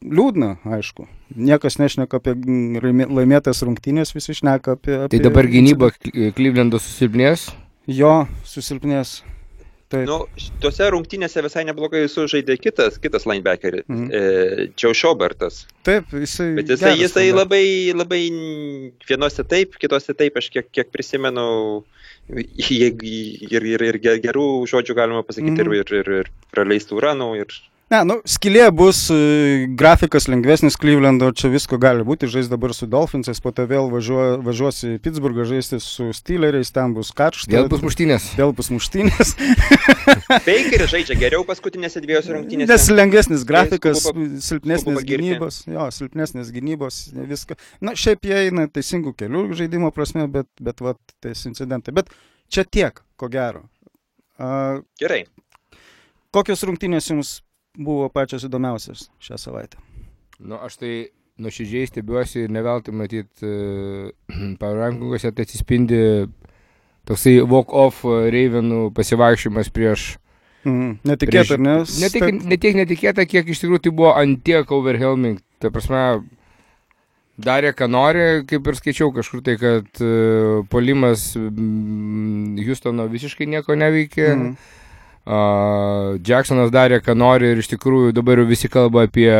[0.03, 1.07] liūdna, aišku.
[1.39, 4.97] Niekas nešneka apie laimė- laimėtas rungtynės, visi šneka apie...
[5.05, 5.93] apie Tai dabar gynyba
[6.35, 7.53] Klyvlendo susilpnės.
[7.87, 9.21] Jo, susilpnės.
[9.93, 10.07] Taip.
[10.09, 10.17] Nu,
[10.63, 14.07] tuose rungtynėse visai neblogai sužaidė kitas, kitas linebackeris, Mhm.
[14.09, 15.67] e, Joe Šobertas.
[15.85, 16.55] Taip, jisai.
[16.57, 17.43] Bet jisai, jisai tada.
[17.43, 18.23] labai, labai
[19.09, 21.85] vienose taip, kitose taip, aš kiek, kiek prisimenu,
[22.33, 27.53] ir, ir, ir ge- gerų žodžių galima pasakyti, ir, ir, ir, ir praleistų ranų, ir
[27.93, 29.17] Ne, nu, skilė bus e,
[29.77, 34.39] grafikas lengvesnis Clevelando, čia visko gali būti, žais dabar su Dolphinsais, po to vėl važiuo,
[34.47, 37.51] važiuos į Pittsburghą žaisti su Steeleriais, ten bus karšta.
[37.53, 38.31] Vėl bus muštynės.
[38.39, 39.35] Vėl bus muštynės.
[40.47, 42.71] Bakeris žaidžia geriau paskutinėse dviejose rungtynėse.
[42.73, 47.61] Nes lengvesnis grafikas, skubu silpnesnės skubu gynybos, jo, silpnesnės gynybos, ne viską.
[47.85, 51.93] Na, šiaip jie eina teisingų kelių žaidimo prasme, bet, bet va, tais incidentai.
[52.01, 52.09] Bet
[52.49, 53.67] čia tiek, ko gero.
[54.41, 55.27] A, Gerai.
[56.33, 57.43] kokios rungtynės jums
[57.79, 59.81] buvo pačios įdomiausias šią savaitę?
[60.43, 60.95] Nu, aš tai
[61.43, 64.11] nuoširdžiai stebiuosi ir neveltui matyti uh,
[64.63, 66.03] parankuose, tai atsispindi
[67.09, 70.13] toksai walk-off uh, Ravenų pasivaikščiojimas prieš...
[70.63, 71.79] Mm, netikėta, ar ne?
[71.99, 75.41] Ne tiek, ne tiek netikėta, kiek iš tikrųjų tai buvo antiek overwhelming.
[75.59, 76.03] Tai prasme,
[77.43, 83.79] darė, ką nori, kaip ir skaičiau kažkur tai, kad uh, polimas mm, Houstono visiškai nieko
[83.79, 84.29] neveikė.
[84.37, 84.55] Mm.
[85.27, 89.31] Jacksonas darė, ką nori ir iš tikrųjų dabar jau visi kalba apie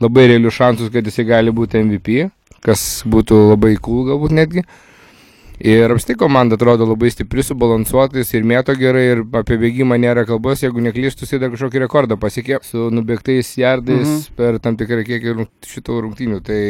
[0.00, 2.28] labai realius šansus, kad jisai gali būti MVP,
[2.64, 4.64] kas būtų labai cool galbūt netgi.
[5.60, 10.62] Ir apstai komanda atrodo labai stipri, subalansuotis ir mėto gerai ir apie bėgimą nėra kalbos,
[10.64, 14.14] jeigu neklystų, jisai dar kažkokį rekordą pasiekė su nubėgtais jardais Mhm.
[14.14, 14.36] mhm.
[14.36, 16.40] per tam tikrą kiekį šitų rungtynių.
[16.44, 16.62] Tai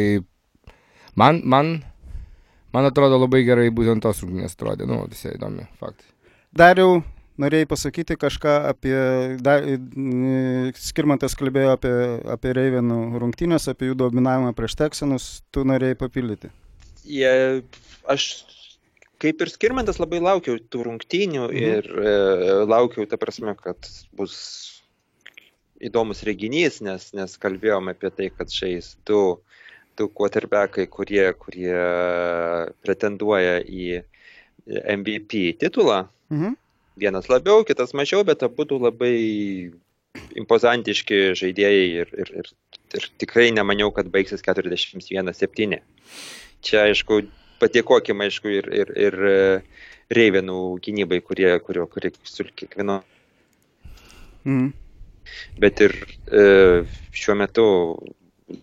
[1.15, 1.71] man, man,
[2.73, 6.07] man atrodo labai gerai būtent tos rungtynės atrodė, nu, visai įdomi faktai.
[6.51, 6.99] Dariau,
[7.39, 8.95] norėjai pasakyti kažką apie,
[9.43, 9.57] da,
[10.79, 11.93] Skirmantas kalbėjo apie,
[12.33, 16.51] apie Reivenų rungtynės, apie jų dominavimą prieš Teksanus, tu norėjai papildyti.
[17.07, 17.63] Jie,
[18.09, 18.27] aš
[19.21, 21.61] kaip ir Skirmantas labai laukiau tų rungtynių mhm.
[21.61, 22.17] ir e,
[22.69, 24.35] laukiau, ta prasme, kad bus
[25.81, 29.39] įdomus reginys, nes, nes kalbėjom apie tai, kad šiais du,
[29.97, 31.73] du quarterbackai, kurie, kurie
[32.85, 34.01] pretenduoja į
[34.69, 36.59] MVP titulą, mhm
[36.99, 39.71] vienas labiau, kitas mažiau, bet abu labai
[40.35, 42.49] impozantiški žaidėjai ir, ir, ir,
[42.97, 45.79] ir tikrai nemaniau, kad baigsis 41-7.
[46.61, 47.21] Čia, aišku,
[47.61, 49.39] padėkokim, aišku, ir, ir, ir e,
[50.11, 52.99] Reivenų gynybai, kurie, kurio, kurie su kiekvieno.
[54.43, 54.73] Mm.
[55.61, 55.95] Bet ir
[56.27, 56.43] e,
[57.15, 57.65] šiuo metu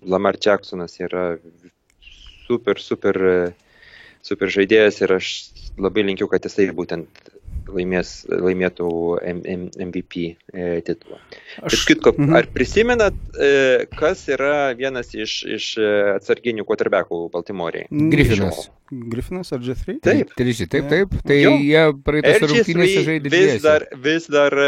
[0.04, 1.30] Lamar Jacksonas yra
[2.44, 3.38] super, super, e,
[4.20, 5.32] super žaidėjas ir aš
[5.80, 7.32] labai linkiu, kad jisai būtent
[7.72, 8.88] laimės, laimėtų
[9.84, 11.20] MVP e, titulą.
[11.62, 11.84] Aš...
[11.88, 12.34] Kitko, mhm.
[12.38, 17.88] Ar prisimenat, e, kas yra vienas iš, iš e, atsarginių quarterbackų Baltimorėje?
[18.12, 18.68] Griffinas.
[18.88, 19.98] Griffinas ar J3?
[20.04, 20.90] Taip, taip, taip.
[20.92, 21.16] taip.
[21.28, 21.54] Tai jo.
[21.60, 23.32] jie praeitas rungtynėse žaidė.
[23.34, 24.58] Vis dar, vis, dar,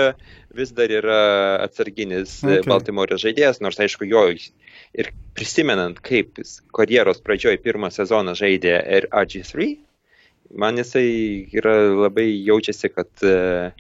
[0.57, 1.21] vis dar yra
[1.65, 2.67] atsarginis okay.
[2.69, 6.41] Baltimorės žaidėjas, nors aišku, jo ir prisimenant, kaip
[6.77, 9.71] karjeros pradžioj pirmą sezoną žaidė RG3,
[10.51, 13.71] man jisai yra labai jaučiasi, kad uh,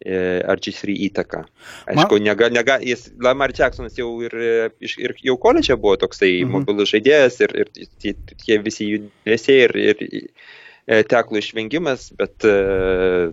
[0.00, 0.18] e,
[0.54, 1.42] RG3 įtaka.
[1.90, 2.26] Aišku, Man...
[2.28, 4.36] nega, nega, jis, Lamar Jacksonas jau ir,
[4.80, 6.52] ir jau koledže buvo toksai mhm.
[6.54, 13.30] mobilus žaidėjas ir, ir tie, tie visi judesiai ir, ir e, teklų išvengimas, bet uh,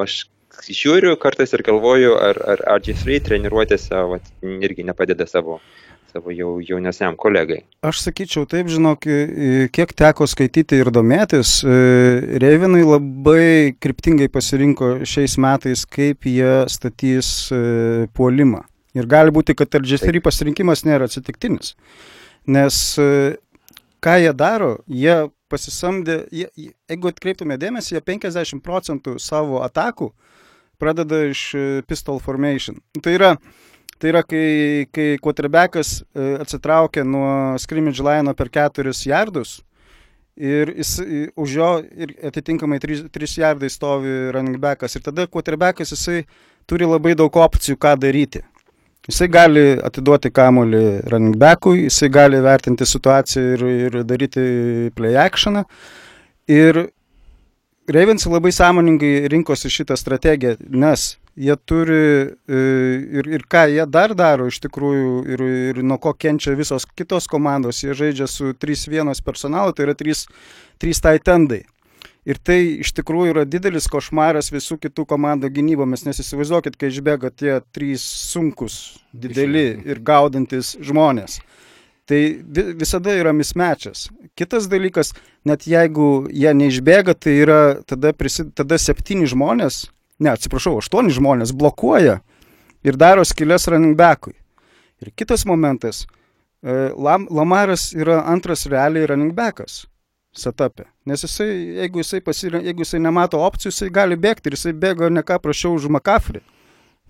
[0.00, 0.22] aš
[0.68, 5.60] žiūriu kartais ir galvoju, ar, ar RG3 treniruotėse vat, irgi nepadeda savo
[6.10, 7.62] savo jau jaunesniam kolegai.
[7.86, 9.06] Aš sakyčiau taip, žinok,
[9.74, 11.60] kiek teko skaityti ir domėtis,
[12.42, 17.50] Reivinai labai kryptingai pasirinko šiais metais, kaip jie statys
[18.16, 18.64] puolimą.
[18.98, 21.76] Ir gali būti, kad RG3 pasirinkimas nėra atsitiktinis.
[22.50, 22.80] Nes
[24.02, 26.48] ką jie daro, jie pasisamdė, jie,
[26.90, 30.10] jeigu atkreiptume dėmesį, jie 50 procentų savo atakų
[30.80, 31.50] pradeda iš
[31.86, 32.78] pistol formation.
[33.04, 33.69] Tai yra, uh,
[34.00, 39.58] Tai yra, kai, kai quarterbackas e, atsitraukia nuo scrimmage line per 4 jardus
[40.40, 40.94] ir jis,
[41.36, 44.96] už jo ir atitinkamai 3, 3 jardai stovi running backas.
[44.96, 46.24] Ir tada quarterbackas jisai
[46.64, 48.40] turi labai daug opcijų, ką daryti.
[49.08, 54.42] Jisai gali atiduoti kamolį running backui, jisai gali vertinti situaciją ir, ir daryti
[54.96, 55.64] play actioną.
[56.48, 56.86] Ir
[57.90, 61.96] Ravens labai sąmoningai rinkosi šitą strategiją, nes jie turi
[62.48, 62.60] e,
[63.20, 67.28] ir, ir ką jie dar daro iš tikrųjų ir, ir nuo ko kenčia visos kitos
[67.30, 67.82] komandos.
[67.84, 70.26] Jie žaidžia su 3-1 personalu, tai yra 3,
[70.82, 71.62] 3 taitendai.
[72.28, 77.30] Ir tai iš tikrųjų yra didelis košmaras visų kitų komandų gynybomis, nes įsivaizduokit, kai išbėga
[77.32, 81.38] tie trys sunkus, dideli ir gaudantis žmonės.
[82.10, 82.18] Tai
[82.76, 84.08] visada yra mismečias.
[84.36, 85.14] Kitas dalykas,
[85.46, 89.86] net jeigu jie neišbėga, tai yra tada, prisi, tada septyni žmonės
[90.20, 92.20] ne, atsiprašau, aštuoni žmonės blokuoja
[92.86, 94.36] ir daro skilės running backui.
[95.00, 96.04] Ir kitas momentas,
[96.62, 99.86] e, Lam, Lamaras yra antras realiai running backas
[100.36, 100.86] setupė.
[101.08, 101.48] Nes jisai,
[101.80, 105.40] jeigu jisai, pasirink, jeigu jisai nemato opcijų, jisai gali bėgti ir jisai bėga ne ką
[105.42, 106.42] prašiau už McCaffrey.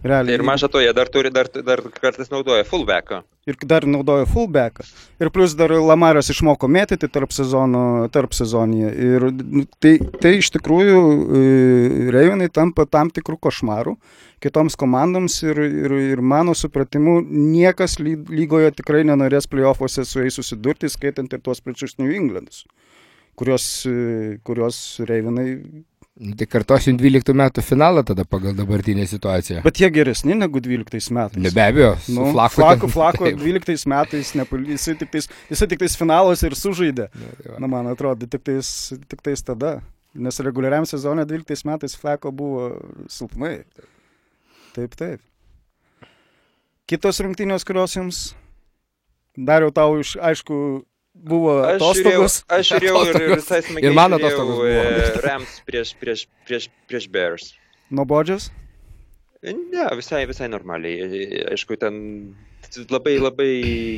[0.00, 0.38] Realiai.
[0.38, 3.20] Ir maža to, jie dar, turi, dar, dar kartais naudoja fullbacką.
[3.50, 4.86] Ir dar naudoja fullbacką.
[5.20, 7.82] Ir plus dar Lamaras išmoko mėtyti tarp, sezono,
[8.14, 8.92] tarp sezonėje.
[8.96, 11.42] Ir nu, tai, tai iš tikrųjų e,
[12.16, 13.96] Reivinai tampa tam tikrų košmarų
[14.40, 20.88] kitoms komandoms ir, ir, ir mano supratimu niekas lygoje tikrai nenorės playoffuose su jais susidurti,
[20.88, 22.64] skaitant ir tuos pačius New Englandus,
[23.36, 25.50] kurios, e, kurios Reivinai
[26.18, 29.62] tai kartosim 12 metų finalą tada pagal dabartinę situaciją.
[29.64, 31.38] Bet jie geresni negu 12 metais.
[31.40, 32.59] Ne, be abejo, nu, flaku.
[32.59, 34.66] Flaku, flaku 12 metais, nepal...
[34.68, 37.09] jisai, tik tais, jisai tik tais finalas ir sužaidė.
[37.14, 38.75] Na, tai Na man atrodo, tik tais,
[39.09, 39.79] tik tais tada.
[40.11, 42.68] Nes reguliariam sezonė 12 metais flako buvo
[43.09, 43.61] silpnai.
[44.75, 45.23] Taip, taip.
[46.90, 48.23] Kitos rungtynės, kurios jums
[49.38, 50.57] dariau tau iš, aišku,
[51.14, 52.40] buvo atostogos.
[52.51, 53.90] Aš žiūrėjau ir visai smagiai.
[53.90, 54.68] Ir man atostogos buvo.
[54.68, 57.53] E, Rams prieš, prieš, prieš, prieš Bears.
[57.90, 58.51] Nuobodžias?
[59.42, 61.44] Ne, visai, visai normaliai.
[61.55, 61.94] Aišku, ten
[62.92, 63.53] labai labai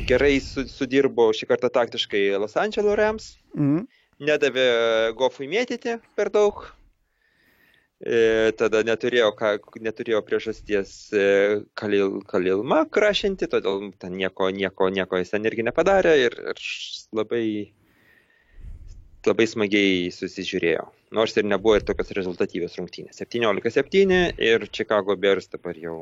[0.07, 3.33] gerai sudirbo šį kartą taktiškai Los Angeles Rams.
[3.57, 3.83] Mhm.
[4.23, 4.67] Nedavė
[5.19, 6.63] Gofui mėtyti per daug.
[8.03, 11.27] E, tada neturėjo, ką, neturėjo priežasties e,
[11.79, 16.59] Kalil, Kalilma krašinti, todėl ten nieko, nieko, nieko jis ten irgi nepadarė ir, ir
[17.15, 17.45] labai
[19.23, 20.83] labai smagiai susižiūrėjo.
[21.15, 23.21] Nors ir nebuvo ir tokios rezultatyvios rungtynės.
[23.23, 25.97] 17-7 ir Chicago Bears dabar jau,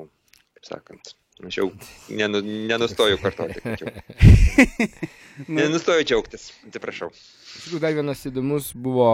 [0.58, 1.14] kaip sakant,
[1.48, 1.72] aš jau
[2.10, 3.60] nenu, nenustoju kartoti.
[5.48, 7.10] Nenustoju džiaugtis, atsiprašau.
[7.12, 9.08] Iš tikrųjų, dar vienas įdomus buvo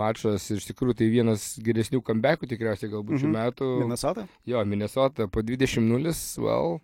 [0.00, 3.36] mačas ir iš tikrųjų tai vienas geresnių comebackų tikriausiai galbūt šių Mhm.
[3.38, 3.68] metų.
[3.84, 4.26] Minnesota?
[4.48, 6.80] Jo, Minnesota po 20-0, well,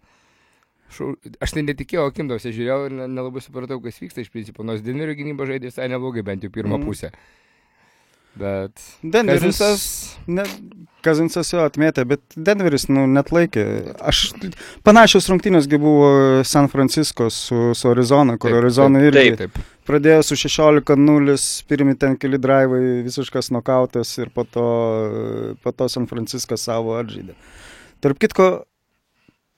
[0.93, 4.83] šau, aš tai netikėjau akimdavasi, žiūrėjau ir ne- nelabai supratau, kas vyksta iš principo, nors
[4.83, 6.87] Denverio gynyba žaidė visai neblogai, bent jau pirmą Mhm.
[6.87, 7.11] pusę.
[8.39, 9.43] Bet Denveris.
[9.43, 10.45] Kazinsas, Ne,
[11.03, 13.65] Kazinsas jo atmėtė, bet Denveris, nu, net laikė.
[14.05, 14.31] Aš,
[14.87, 16.11] panašios rungtynėsgi buvo
[16.47, 19.77] San Francisco su, su Arizona, kur Taip, Arizona irgi taip, taip.
[19.89, 21.37] pradėjo su 16-0,
[21.71, 24.67] pirmi ten keli drive'ai, visiškas nokautas ir po to,
[25.65, 27.35] po to San Franciskas savo atžaidė.
[28.05, 28.51] Tarp kitko,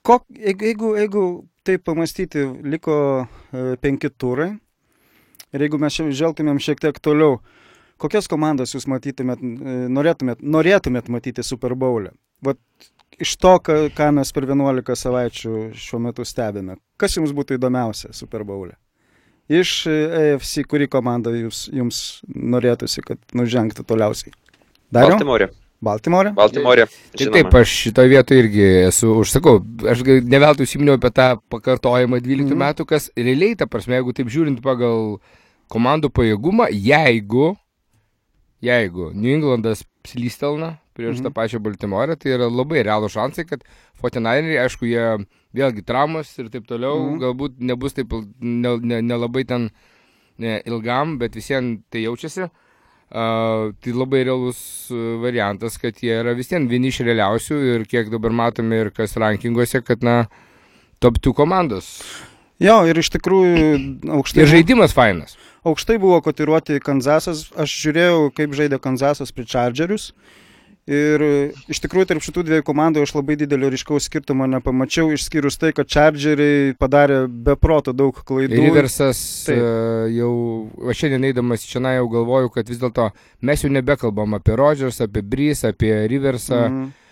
[0.07, 1.25] kok, jeigu, jeigu, jeigu
[1.67, 4.53] taip pamastyti, liko e, penki turai
[5.53, 7.37] ir jeigu mes žvelgtumėm šiek tiek toliau,
[8.03, 12.11] kokias komandas jūs matytumėt, e, norėtumėt, norėtumėt matyti Super Bowl'e?
[12.43, 12.59] Vat
[13.23, 18.11] iš to, ką, ką mes per 11 savaičių šiuo metu stebime, kas jums būtų įdomiausia
[18.15, 18.75] Super Bowl'e?
[19.51, 19.97] Iš e,
[20.35, 21.97] AFC, kuri komanda jūs, jums
[22.31, 24.31] norėtųsi, kad nužengtų toliausiai?
[24.93, 25.17] Dariau?
[25.17, 25.49] Baltimore.
[25.83, 26.29] Baltimore?
[26.31, 26.85] Baltimore.
[27.19, 29.57] Tai taip, aš šitoje vietoje irgi esu užsakau.
[29.91, 32.53] Aš neveltui užsiminiau apie tą pakartojimą 12 Mhm.
[32.55, 32.61] mm.
[32.63, 35.17] metų, kas realiai, ta prasme, jeigu taip žiūrint pagal
[35.73, 37.57] komandų pajėgumą, jeigu,
[38.63, 41.23] jeigu New Englandas slystelna prieš Mhm.
[41.23, 41.27] mhm.
[41.27, 43.63] tą pačią Baltimorę, tai yra labai realų šansai, kad
[43.99, 47.09] Fortinairiai, aišku, jie vėlgi traumas ir taip toliau, Mhm.
[47.13, 47.21] mhm.
[47.23, 48.09] galbūt nebus taip
[48.41, 49.71] nelabai ne, ne nelabai ten
[50.37, 52.49] ne, ilgam, bet visiems tai jaučiasi.
[53.13, 54.89] Uh, tai labai realus
[55.21, 59.13] variantas, kad jie yra vis vien vieni iš realiausių ir kiek dabar matome ir kas
[59.21, 60.25] rankinguose, kad na,
[60.99, 62.01] top 2 komandos.
[62.63, 63.57] Jo, ir iš tikrųjų
[64.17, 65.35] aukštai, Ir žaidimas fainas.
[65.67, 67.49] aukštai buvo kotiruoti Kanzasas.
[67.59, 70.13] Aš žiūrėjau, kaip žaidė Kanzasas prie Chargerius.
[70.83, 71.27] Ir e,
[71.71, 75.87] iš tikrųjų tarp šitų dviejų komandų aš labai didelio ryškaus skirtumo nepamačiau, išskyrus tai, kad
[75.87, 78.57] Chargeriai padarė beproto daug klaidų.
[78.65, 80.33] Riversas uh, jau,
[80.83, 83.13] o šiandien eidamas čia jau galvoju, kad vis dėlto
[83.47, 86.83] mes jau nebekalbam apie Rodgers, apie Brys, apie Riversą, Mhm.
[86.83, 87.02] e,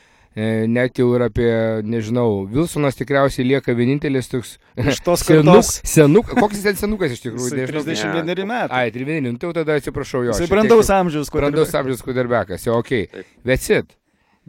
[0.71, 1.49] net jau ir apie,
[1.83, 5.71] nežinau, Wilsonas tikriausiai lieka vienintelis toks Iš tos senuk, kartos.
[5.83, 7.49] senuk, koks jis ten senukas iš tikrųjų.
[7.49, 7.83] Jisai nežinau.
[7.83, 8.83] 31 metai.
[8.85, 10.37] Ai, 31, nu tai jau tada atsiprašau jo.
[10.39, 12.93] Tiek brandaus amžiaus, kur Brandaus amžiaus kudarbekas, jau ok.
[13.11, 13.33] Taip.
[13.51, 13.97] Vesit.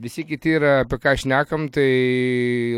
[0.02, 1.88] Visi kiti yra, apie ką šnekam, tai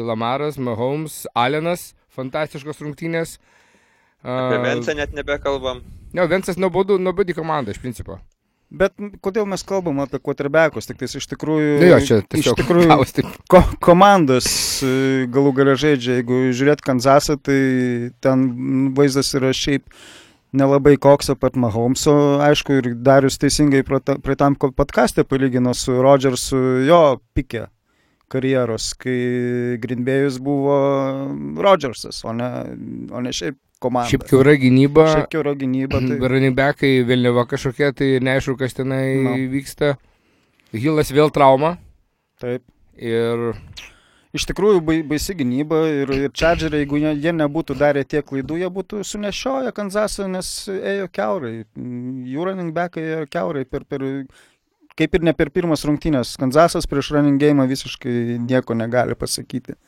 [0.02, 3.36] Lamaras, Mahomes, Alenas, fantastiškos rungtynės.
[4.24, 5.84] Apie Vensą net nebekalbam.
[6.16, 8.16] Ne, Vensas nuobodu, nuobodi komanda iš principo.
[8.70, 11.77] Bet kodėl mes kalbam apie quarterbackus, tik tais iš tikrųjų...
[11.85, 13.29] Jo, čia iš tikrųjų taip.
[13.50, 14.48] ko, komandos
[14.83, 16.18] e, galų galia žaidžia.
[16.18, 17.59] Jeigu žiūrėt Kanzasą, tai
[18.24, 18.48] ten
[18.96, 19.87] vaizdas yra šiaip
[20.55, 22.16] nelabai koks apart Mahomeso.
[22.42, 27.03] Aišku, ir Darius teisingai praeitam ko- podkastė palygino su Rodgersu jo
[27.37, 27.68] pikė
[28.35, 30.79] karjeros, kai Greenbėjus buvo
[31.62, 32.48] Rodgersas, o ne,
[33.14, 34.08] o ne šiaip komanda.
[34.10, 36.00] Šiaip kiaura gynyba, Šiaip kiaura gynyba.
[36.08, 36.18] Tai...
[36.32, 39.36] running backai, vėliava kažkokia, tai neaišku, kas tenai No.
[39.52, 39.94] vyksta.
[40.74, 41.76] Hilas vėl trauma
[42.42, 42.64] Taip.
[42.98, 43.52] ir
[44.34, 48.56] Iš tikrųjų, bai, baisi gynyba ir, ir Chargeriai, jeigu jie, jie nebūtų darę tiek klaidų,
[48.64, 51.52] jie būtų sunešioję Kanzasą, nes ėjo keurai.
[51.78, 54.02] Jų running backai ėjo keurai per, per,
[54.98, 56.32] kaip ir ne per pirmas rungtynės.
[56.42, 59.78] Kanzasas prieš running game visiškai nieko negali pasakyti.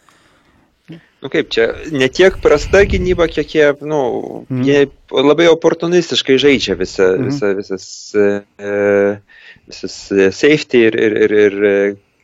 [1.23, 4.01] Nu kaip čia, ne tiek prasta gynyba, kiek jie, nu,
[4.47, 4.61] mm.
[4.63, 7.25] jie labai oportunistiškai žaidžia visą, mm.
[7.31, 8.77] visą, visas, e,
[9.67, 11.57] visas e, safety ir, ir, ir, ir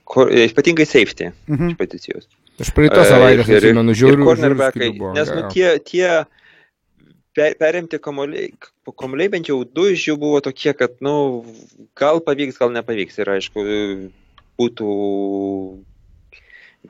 [0.07, 1.72] ko- ypatingai safety Mhm.
[1.72, 2.29] iš pozicijos.
[2.62, 4.92] aš praeitos E, savaitės ir- atsimenu, žiauriu cornerbackai.
[5.16, 6.25] Nes nu, tie, tie
[7.35, 8.53] per, perimti kamuoliai,
[8.87, 11.42] kamuoliai bent jau du iš jų buvo tokie, kad, nu,
[11.98, 13.18] gal pavyks, gal nepavyks.
[13.18, 13.66] Ir aišku,
[14.61, 14.90] būtų,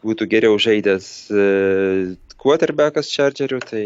[0.00, 1.44] būtų geriau žaidęs e,
[2.40, 3.84] quarterbackas Chargerių, tai,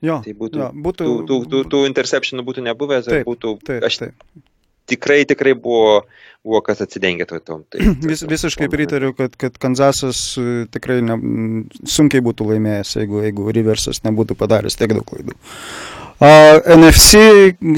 [0.00, 3.50] Jo, tai būtų, jo, būtų, tų, tų, tų, tų interceptionų būtų nebuvęs, Taip, ir būtų,
[3.68, 4.22] taip, aš taip.
[4.88, 6.06] tikrai, tikrai buvo,
[6.46, 7.40] buvo kas atsidengė to.
[7.44, 11.18] to tai, Vis, visiškai pritariu, kad, kad Kanzasas e, tikrai ne,
[11.84, 15.36] sunkiai būtų laimėjęs, jeigu, jeigu Riversas nebūtų padaręs tiek daug klaidų.
[15.36, 17.16] A, NFC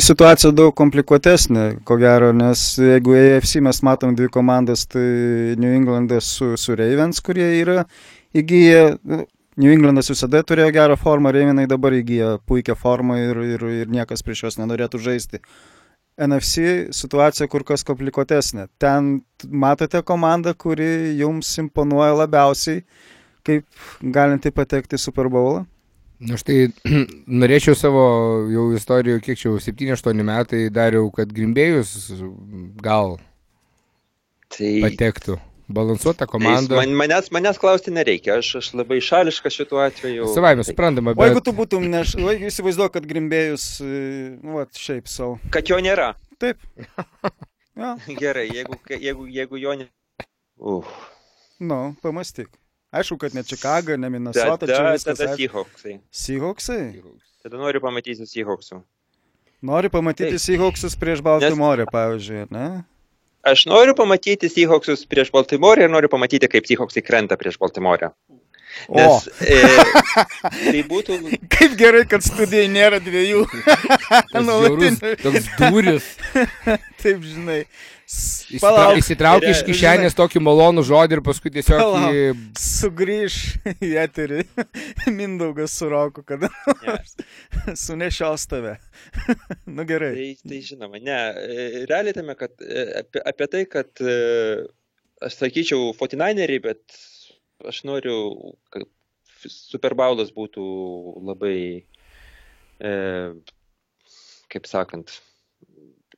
[0.03, 6.27] situacija daug komplikuotesnė, ko gero, nes jeigu AFC mes matom dvi komandas, tai New Englandas
[6.27, 7.85] su, su Ravens, kurie yra
[8.35, 9.21] įgyję, nu,
[9.63, 14.27] New Englandas visada turėjo gerą formą, Ravenai dabar įgyja puikią formą ir, ir, ir niekas
[14.27, 15.43] prieš juos nenorėtų žaisti.
[16.19, 18.67] NFC situacija kur kas komplikuotesnė.
[18.83, 22.83] Ten matote komandą, kuri jums imponuoja labiausiai,
[23.47, 23.69] kaip
[24.03, 25.63] galinti patekti į Super Bowlą.
[26.23, 26.69] Na štai,
[27.43, 28.03] norėčiau savo
[28.53, 31.95] jau istorijų, kiek čia jau 7-8 metai dariau, kad Grimbėjus
[32.85, 33.17] gal
[34.53, 35.39] Tai patektų.
[35.73, 36.77] Balansuota komanda.
[36.77, 40.27] Man, manęs, manęs klausti nereikia, aš, aš labai šališkas šituo atveju.
[40.35, 42.13] Savai mes Tai- suprantama, O jeigu bet tu būtum, neš...
[42.21, 44.03] o jeigu įsivaizduoju, kad grimbėjus, e,
[44.43, 45.39] nu, va, šiaip savo.
[45.55, 46.13] Kad jo nėra.
[46.43, 46.61] Taip.
[47.73, 50.27] Ja, Gerai, jeigu, jeigu, jeigu jo nėra.
[50.61, 50.91] Uf.
[51.65, 52.51] nu, pamastyk.
[52.93, 55.21] Aišku, kad ne Čikaga, ne Minnesota, Tada, čia tada viskas.
[55.21, 55.37] aišku.
[55.41, 55.95] Seahawksai.
[56.13, 56.85] Seahawksai.
[57.43, 58.83] Tada noriu pamatyti Seahawksų.
[59.63, 60.43] Nori pamatyti Taip.
[60.43, 62.85] Seahawksus prieš Baltimorę, pavyzdžiui, ne?
[63.49, 68.13] Aš noriu pamatyti Seahawksus prieš Baltimorę ir noriu pamatyti, kaip Seahawksai krenta prieš Baltimorę.
[68.89, 69.59] O, Nes e,
[70.51, 71.19] tai būtų
[71.55, 73.45] kaip gerai, kad studijai nėra dviejų.
[74.33, 76.09] žiaurus toks duris.
[77.03, 77.63] Taip, žinai.
[78.61, 82.13] Palauk, įsitraukia iš kišenės tokį malonų žodį ir paskui tiesiog Palauk.
[82.13, 82.25] į...
[82.61, 83.37] sugrįž
[83.81, 84.43] į eterį
[85.17, 86.51] Mindaugas su Roku, kada
[86.83, 87.15] Yes.
[87.81, 88.75] sunešios tave.
[89.65, 90.11] nu gerai.
[90.19, 91.17] Tai, tai žinoma, ne.
[91.17, 94.19] e, Realiai tame, kad e, apie, apie tai, kad e,
[95.25, 96.83] aš sakyčiau 49eriai, bet
[97.68, 98.88] aš noriu, kad
[99.48, 100.64] Super Bowlas būtų
[101.27, 101.57] labai,
[102.79, 102.92] e,
[104.53, 105.16] kaip sakant,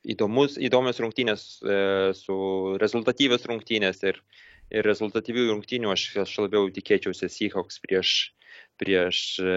[0.05, 1.77] įdomus, įdomios rungtynės e,
[2.17, 2.35] su
[2.81, 4.21] rezultatyvios rungtynės ir,
[4.69, 8.11] ir rezultatyvių rungtynių aš, aš labiau tikėčiausi Seahawks prieš,
[8.81, 9.55] prieš e,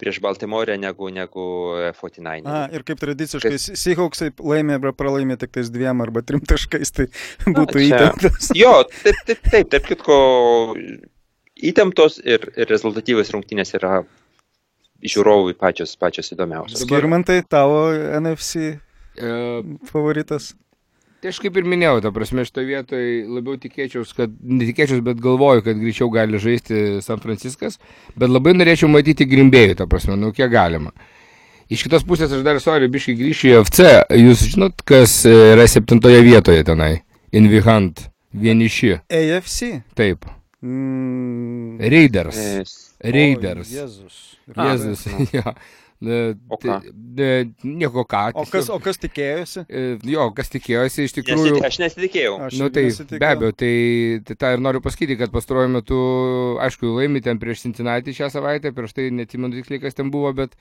[0.00, 1.44] prieš Baltimorę negu, negu
[1.76, 2.46] e, 49.
[2.48, 7.06] A, ir kaip tradiciškai, Seahawksai laimė arba pralaimė tik tais dviem arba trim taškais, tai
[7.44, 8.50] būtų čia- įtemptas.
[8.56, 8.72] Jo,
[9.04, 10.16] taip, taip, taip, tarp kitko,
[11.70, 14.00] įtemptos ir, ir rezultatyvos rungtynės yra
[15.04, 16.80] žiūrovui pačios, pačios įdomiausios.
[16.86, 18.78] Skirmantai, tavo NFC
[19.14, 20.56] E, favoritas.
[21.24, 25.62] Tai aš kaip ir minėjau, ta prasme, šitoje vietoje labiau tikėčiaus, kad, netikėčiaus, bet galvoju,
[25.64, 27.78] kad greičiau gali žaisti San Franciskas,
[28.12, 30.92] bet labai norėčiau matyti Grimbėjų, ta prasme, nu kiek galima.
[31.72, 33.86] Iš kitos pusės aš dar, sorry, biškai grįšiu į FC.
[34.20, 36.98] Jūs žinot, kas e, yra septintoje vietoje tenai?
[37.32, 38.04] Invihant.
[38.36, 38.98] Vieniši.
[39.08, 39.70] AFC.
[39.96, 40.28] Taip.
[40.60, 41.80] Mm.
[41.80, 42.36] Raiders.
[42.36, 42.76] Yes.
[43.00, 43.72] Raiders.
[43.72, 44.20] O, Jėzus.
[44.52, 45.08] A, Jėzus.
[45.38, 45.56] jo.
[45.56, 46.80] E, O tai-
[47.18, 48.32] e, Nieko ką.
[48.34, 49.64] O kas, o kas tikėjosi?
[49.70, 51.54] E, Jo, kas tikėjosi, iš tikrųjų.
[51.62, 52.34] Nesiti, aš nesitikėjau.
[52.48, 53.20] Aš Nu tai nesitikėjau.
[53.22, 53.74] be abejo, tai,
[54.26, 55.98] tai tą ir noriu pasakyti, kad pastaruoju metu,
[56.60, 60.52] aišku, laimi ten prieš Cincinnati šią savaitę, prieš tai neatsimenu tiksliai, kas ten buvo, bet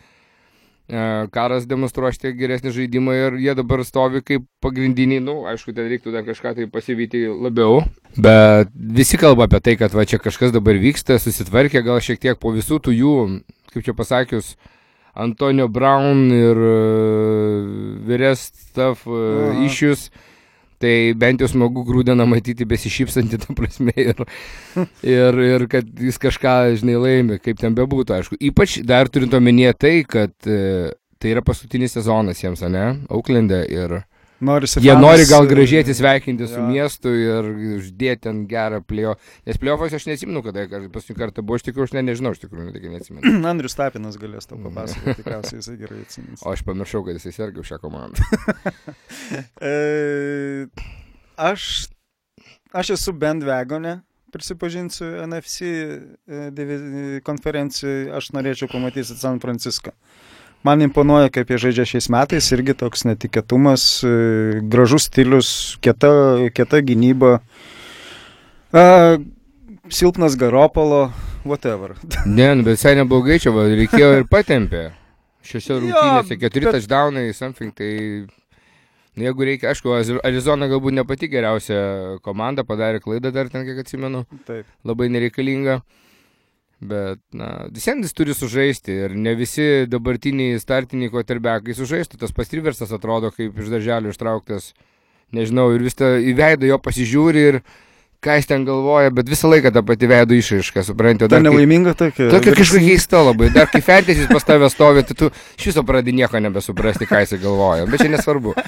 [0.90, 5.74] e, karas demonstruoja šiek tiek geresnį žaidimą ir jie dabar stovi kaip pagrindiniai, nu, aišku,
[5.76, 7.84] ten reiktų dar kažką tai pasivyti labiau,
[8.18, 12.40] bet visi kalba apie tai, kad va čia kažkas dabar vyksta, susitvarkė gal šiek tiek
[12.40, 13.16] po visų tų jų,
[13.74, 14.56] kaip čia pasakius,
[15.14, 19.66] Antonio Brown ir uh, vyres uh, Aha.
[19.66, 20.10] issues.
[20.84, 24.18] Tai bent jau smagu grūdeną matyti besišypsantį, ta prasme, ir,
[25.08, 28.40] ir, ir kad jis kažką, žinai, laimi, kaip ten bebūtų, aišku.
[28.50, 30.92] Ypač dar turint omenyje tai, kad e,
[31.24, 34.02] tai yra paskutinis sezonas jiems, ne, Auklende, ir
[34.44, 39.16] Norisi jie nori gal e, gražiai sveikinti su miestu ir uždėti ten gerą plėjo.
[39.48, 42.74] Nes plėjofas aš neatsimenu, kada paskutinį kartą buvo, iš tikrųjų, aš ne, nežinau, iš tikrųjų,
[42.76, 43.34] tik neatsimenu.
[43.52, 46.44] Andrius Tapinas galės tau papasakoti, tikriausiai jisai gerai atsimins.
[46.44, 48.28] O aš pamiršau, kad jisai serga už šią komandą.
[49.64, 50.66] E,
[51.40, 51.64] aš,
[52.76, 53.96] aš esu bandwagonė,
[54.34, 55.70] prisipažinsiu, NFC
[56.28, 59.94] e, konferencijai, aš norėčiau pamatyti San Francisco.
[60.64, 64.12] Man imponuoja, kaip jie žaidžia šiais metais, irgi toks netikėtumas, e,
[64.72, 65.50] gražus stilius,
[65.84, 66.12] kieta,
[66.56, 67.34] kieta gynyba,
[68.72, 68.84] e,
[69.92, 71.10] silpnas garopolo,
[71.44, 71.98] whatever.
[72.38, 74.86] ne, nu, bet visai neblogai čia, va, reikėjo ir patempė.
[75.44, 77.92] Šiuose Jo, rungtynėse keturi bet- touchdownai, something, tai...
[79.20, 79.92] Jeigu reikia, aišku,
[80.26, 84.66] Arizona galbūt ne pati geriausia komanda, padarė klaidą dar ten, kiek atsimenu, Taip.
[84.90, 85.76] labai nereikalinga.
[86.84, 92.20] Bet, na, visiems jis turi sužaisti ir ne visi dabartiniai startiniai koterbekai sužaistų.
[92.20, 94.74] Tas pastriversas atrodo kaip iš darželio ištrauktas,
[95.36, 97.62] nežinau, ir vis tą į veidą jo pasižiūri ir
[98.24, 101.32] ką jis ten galvoja, bet visą laiką ta pati veido išraiška, suprantate.
[101.34, 102.30] Ta nelaiminga tokia.
[102.32, 103.50] Tokia kažkokia keista labai.
[103.54, 105.30] Dar kai fantasy pas tave stovi, tai tu
[105.60, 107.88] iš viso pradedi nieko nebesuprasti, ką jis galvoja.
[107.92, 108.56] Bet čia nesvarbu.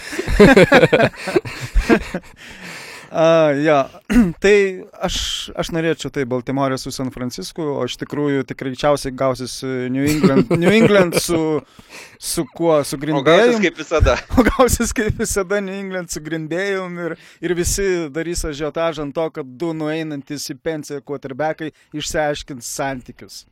[3.15, 3.89] A, ja,
[4.43, 5.15] tai aš,
[5.55, 10.03] aš norėčiau tai Baltimorė su San Francisku, o iš tikrųjų tikrai greičiausiai gausis e, New
[10.03, 11.61] England, New England su,
[12.19, 14.17] su kuo, su O gausis kaip visada.
[14.35, 19.29] O gausis kaip visada New England su Grindbėjum ir, ir visi darys ažiotažą ant to,
[19.39, 23.45] kad du nueinantis į pensiją quarterbackai išsiaiškins santykius.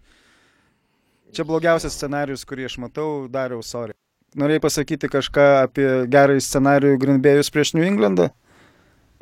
[1.32, 3.96] Čia blogiausias scenarius, kurį aš matau, dariau, sorry.
[4.36, 8.34] Norėjai pasakyti kažką apie gerąjį scenarijų Grindbėjus prieš New Englandą?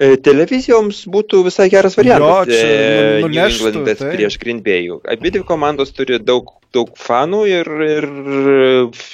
[0.01, 2.49] E, Televizijoms būtų visai geras variantas.
[2.49, 4.13] Jo, čia e, nu- New nuneštų, Englandas taip.
[4.15, 4.97] prieš Green Bay'ų.
[5.13, 8.07] Abi dvi komandos turi daug, daug fanų ir, ir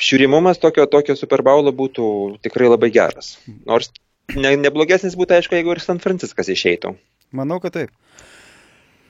[0.07, 2.07] žiūrimumas tokio, tokio Super Bowlo būtų
[2.47, 3.33] tikrai labai geras.
[3.67, 3.91] Nors
[4.35, 6.95] ne, neblogesnis būtų, aišku, jeigu ir San Franciskas išeitų.
[7.35, 7.91] Manau, kad taip.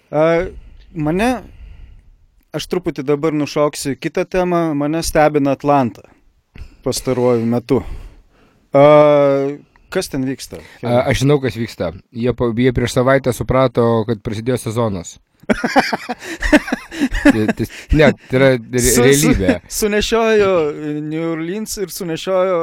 [0.10, 0.48] A,
[0.98, 1.32] mane,
[2.58, 6.08] aš truputį dabar nušoksiu kitą temą, mane stebina Atlanta
[6.88, 7.82] pastaruoju metu.
[8.74, 8.84] A,
[9.94, 10.60] kas ten vyksta?
[10.82, 11.94] A, Aš žinau, kas vyksta.
[12.12, 15.18] Jie, jie prieš savaitę suprato, kad prasidėjo sezonas.
[17.94, 19.52] Ne, tai yra re, Su- su- realybė.
[19.72, 20.52] Sunešiojo
[21.06, 22.58] New Orleans ir sunešiojo.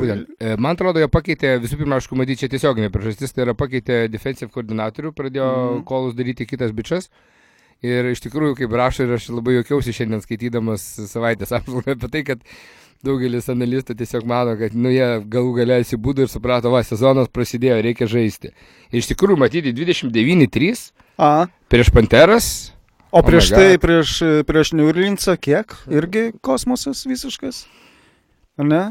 [0.00, 0.30] Būtent.
[0.38, 4.04] E, Man atrodo, jie pakeitė, visų pirma, aišku, matyti čia tiesioginė priežastis, tai yra pakeitė
[4.12, 5.82] defensive koordinatorių, pradėjo mm.
[5.90, 7.10] kolus daryti kitas bičias.
[7.86, 12.22] Ir iš tikrųjų, kaip rašo, ir aš labai juokiausi šiandien skaitydamas savaitės apžvalgą apie tai,
[12.28, 12.46] kad
[13.06, 17.78] daugelis analistų tiesiog mano, kad nu, jie galų galę įsibūdo ir suprato, va, sezonas prasidėjo,
[17.86, 18.48] reikia žaisti.
[18.92, 20.90] Iš tikrųjų, matyti 29-3
[21.20, 22.46] A, prieš Panteras.
[23.12, 24.08] o prieš my tai, prieš,
[24.48, 25.66] prieš New Orleansą kiek?
[25.90, 27.56] Irgi kosmosas visiškas?
[28.60, 28.82] Ar ne?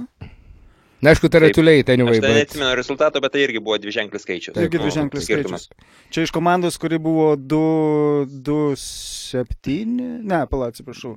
[0.99, 1.55] Na, aišku, tai yra Taip.
[1.55, 2.33] tuliai, ten jau Aš tai bet...
[2.35, 4.57] neatsimenu rezultato, bet tai irgi buvo dviženklis skaičius.
[4.59, 5.63] Irgi Nu, dviženklis skirtumas.
[6.11, 9.87] Čia iš komandos, kuri buvo 2-7.
[10.27, 11.13] Ne, pala, atsiprašau.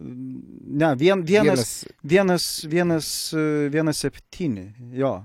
[0.00, 3.06] Ne, vien, vienas, vienas, vienas,
[3.70, 4.72] vienas septyni.
[4.92, 5.20] Jo.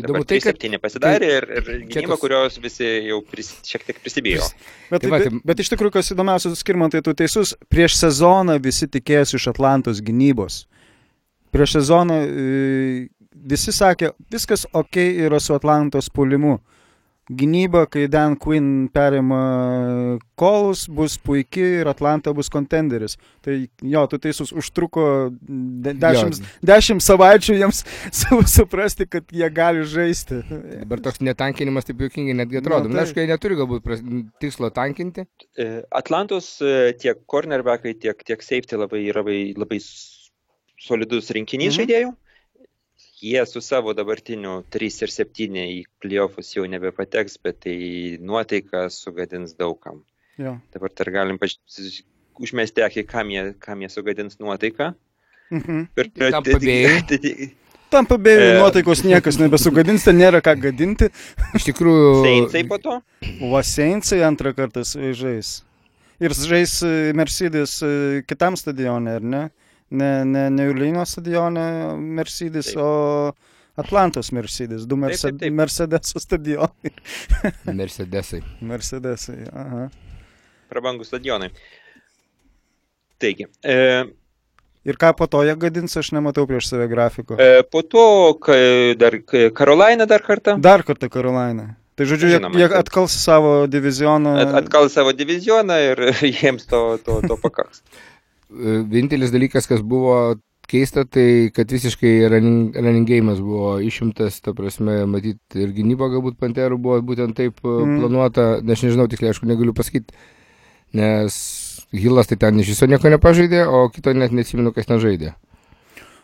[0.00, 3.98] Įdomu tai, kad 3-7 pasidarė ir, ir gynyba, toks- kurios visi jau pris, šiek tiek
[4.00, 4.46] prisibijo.
[4.88, 7.98] Bet, Tai tai va, bet, tai- bet iš tikrųjų, kas įdomiausia, skirmantai, tu teisus, prieš
[7.98, 10.62] sezoną visi tikėjosi iš Atlantos gynybos.
[11.52, 14.96] Prieš sezoną e, visi sakė, viskas ok
[15.26, 16.60] yra su Atlantos pulimu.
[17.30, 23.14] Gynyba, kai Dan Quinn perima kolus, bus puikiai ir Atlanta bus kontenderis.
[23.44, 23.54] Tai
[23.86, 25.04] jo, tu teisus, užtruko
[25.38, 27.84] de, dešimt, dešimt savaičių jiems
[28.20, 30.40] su, suprasti, kad jie gali žaisti.
[30.80, 32.90] Dabar toks netankinimas taip juokingai netgi atrodo.
[32.90, 34.02] Na, tai- aišku, jie neturi galbūt pras-
[34.42, 35.28] tikslo tankinti.
[35.54, 35.68] E,
[36.02, 39.78] Atlantos e, tiek cornerbackai, tiek, tiek safety labai yra labai, labai
[40.80, 41.78] solidus rinkinys mhm.
[41.78, 42.10] žaidėjų.
[43.20, 47.76] Jie su savo dabartiniu 3 ir 7 į playoffus jau nebepateks, bet tai
[48.20, 50.00] nuotaika sugadins daugam.
[50.40, 50.56] Jo.
[50.72, 51.58] Dabar dar galim paž...
[52.40, 54.94] užmesti akį, kam jie, kam jie sugadins nuotaiką.
[55.52, 55.88] Mhm.
[55.98, 56.30] Bay.
[57.90, 58.58] Tam pabėgė E.
[58.62, 61.08] nuotaikos niekas nebesugadins, ten nėra ką gadinti.
[61.58, 63.00] Iš tikrųjų, Seinsai po to.
[63.50, 65.58] Vaseinsai antrą kartą žais.
[66.22, 69.42] Ir žais e, Mercedes e, kitam stadione, ar ne?
[69.90, 72.78] Ne, ne, ne Julino stadione Mercedes, Taip.
[72.78, 73.32] o
[73.76, 74.84] Atlantos Mercedes.
[74.86, 75.52] Du Merce taip, taip.
[75.52, 76.92] Mercedeso stadionai.
[77.80, 78.42] Mercedesai.
[78.62, 79.88] Mercedesai, aha.
[80.70, 81.50] Prabangų stadionai.
[83.20, 83.76] Taigi, e,
[84.88, 87.36] Ir ką po to jie gadins, aš nematau prieš save grafiko.
[87.36, 90.54] e, po to ka- dar ka- Karolaina dar kartą.
[90.60, 91.74] Dar kartą Karolaina.
[91.96, 94.32] Tai žodžiu, jie, Žinoma, jie kad- atkals savo divizioną.
[94.40, 96.00] At, atkal savo divizioną ir
[96.40, 97.82] jiems to, to, to pakaks.
[98.50, 100.36] E, Vienintelis dalykas, kas buvo
[100.70, 102.12] keista, tai kad visiškai
[103.08, 107.86] game'as buvo išimtas, ta prasme, matyt, ir gynyba galbūt Panterų buvo būtent taip Mm.
[107.86, 108.00] mm.
[108.00, 110.14] planuota, na, aš nežinau, tiksliai, aišku, negaliu pasakyti,
[110.94, 111.40] nes
[111.90, 115.34] Hilas tai ten iš viso nieko nepažaidė, o kito net neatsimenu, kas ten žaidė.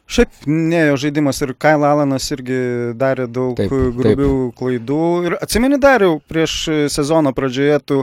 [0.07, 4.55] Šiaip ne jo žaidimas ir Kyle Alanas irgi darė daug Taip, taip, grubių taip.
[4.61, 5.01] klaidų.
[5.27, 6.55] Ir atsimeni dariau, prieš
[6.95, 7.99] sezono pradžioje tu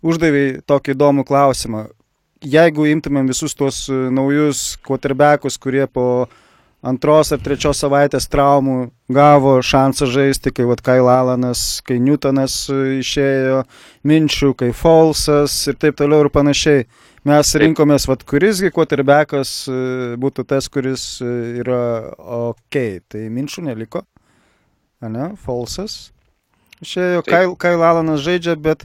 [0.00, 1.82] uždavėjai tokį įdomų klausimą.
[2.46, 6.28] Jeigu imtumėm visus tuos e, naujus quarterbackus, kurie po
[6.86, 8.76] antros ar trečios savaitės traumų
[9.10, 13.64] gavo šansą žaisti, kai vat Kyle Alanas, kai Newtonas e, išėjo,
[14.06, 16.86] Minčių, kai Folsas ir taip toliau ir panašiai.
[17.26, 19.78] Mes rinkomės, vat, kurisgi quarterbackas e,
[20.22, 22.78] būtų tas, kuris yra ok.
[23.10, 24.04] Tai minčių neliko.
[25.02, 26.12] Ne, Folsas.
[26.84, 27.32] Išėjo, Taip.
[27.32, 28.84] Kyle, Kyle Alanas žaidžia, bet,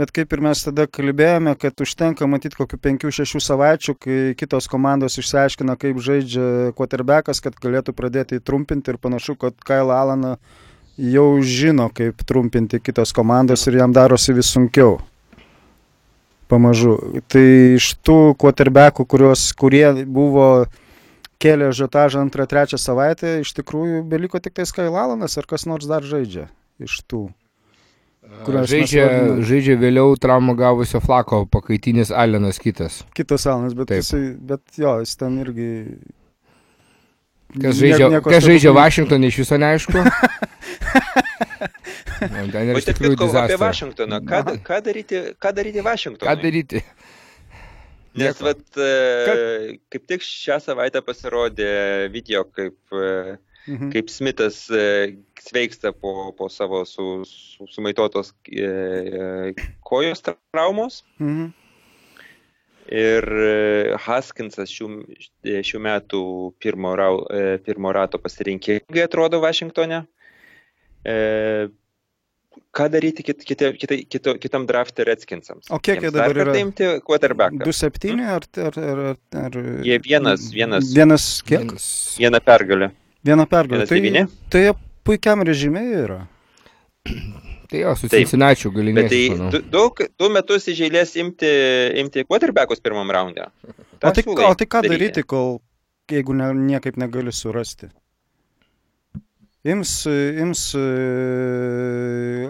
[0.00, 5.18] bet kaip ir mes tada kalbėjome, kad užtenka matyti kokių 5-6 savaičių, kai kitos komandos
[5.20, 10.36] išsiaiškina, kaip žaidžia quarterbackas, kad galėtų pradėti trumpinti ir panašu, kad Kyle Alaną
[10.96, 15.00] jau žino, kaip trumpinti kitos komandos ir jam darosi vis sunkiau
[16.52, 16.98] pamažu.
[17.32, 17.44] Tai
[17.78, 20.66] iš tų quarterbackų, kurios, kurie buvo
[21.42, 26.04] kėlė žiotažą antrą, trečią savaitę, iš tikrųjų beliko tik tai Skylalanas ar kas nors dar
[26.06, 26.48] žaidžia
[26.82, 27.30] iš tų.
[28.22, 29.04] Žaidžia,
[29.42, 33.00] žaidžia vėliau traumą gavusio flako pakaitinis Alenas kitas.
[33.18, 34.02] Kitas Alanas, bet, Taip.
[34.04, 35.70] jisai, bet jo, jis ten irgi...
[37.52, 38.70] Kas žaidžia, nieko kas žaidžia.
[38.72, 39.98] Vašingtonė iš viso neaišku.
[42.22, 43.58] Na, ten yra O iš tikrųjų kitko apie.
[43.60, 44.20] Vašingtoną.
[44.28, 46.28] Ką, ką, daryti, ką daryti Vašingtonui?
[46.30, 46.82] Ką daryti?
[48.12, 48.44] Nes Nieko.
[48.46, 51.72] vat, e, kaip tik šią savaitę pasirodė
[52.14, 53.92] video, kaip, e, Mhm.
[53.94, 61.02] kaip Smithas e, sveiksta po, po savo su, su, sumaitotos e, kojos traumos.
[61.20, 61.50] Mhm.
[62.92, 64.88] Ir e, Haskinsas šių,
[65.64, 66.22] šių metų
[66.60, 70.02] pirmo, rau, e, pirmo rato pasirinkėjai atrodo Vašingtone.
[71.06, 71.14] E,
[72.74, 75.70] ką daryti kit, kit, kit, kit, kitam draftui Redskinsams?
[75.72, 76.56] O kiek jie dabar yra?
[76.58, 77.64] imti quarterbacką?
[77.70, 79.16] 2-7 ar, ar, ar,
[79.46, 79.60] ar...
[79.86, 81.72] Jie vienas, vienas, Vienas kiek?
[82.18, 82.90] Vieną pergalę.
[83.24, 83.86] Vieną pergalę.
[83.86, 84.02] Tai,
[84.50, 84.74] tai jie
[85.04, 86.20] puikiam režime yra.
[87.72, 88.08] Tai jo, su.
[88.12, 89.10] Cincinnati Bet galinės.
[89.10, 89.84] tai du,
[90.20, 91.50] du, metus iš eilės imti,
[92.02, 93.48] imti quarterbackus pirmam raunde.
[94.02, 95.58] O tai, o tai ką daryti, kol
[96.12, 97.88] jeigu ne, niekaip negali surasti?
[99.62, 99.92] Ims,
[100.42, 100.86] ims e,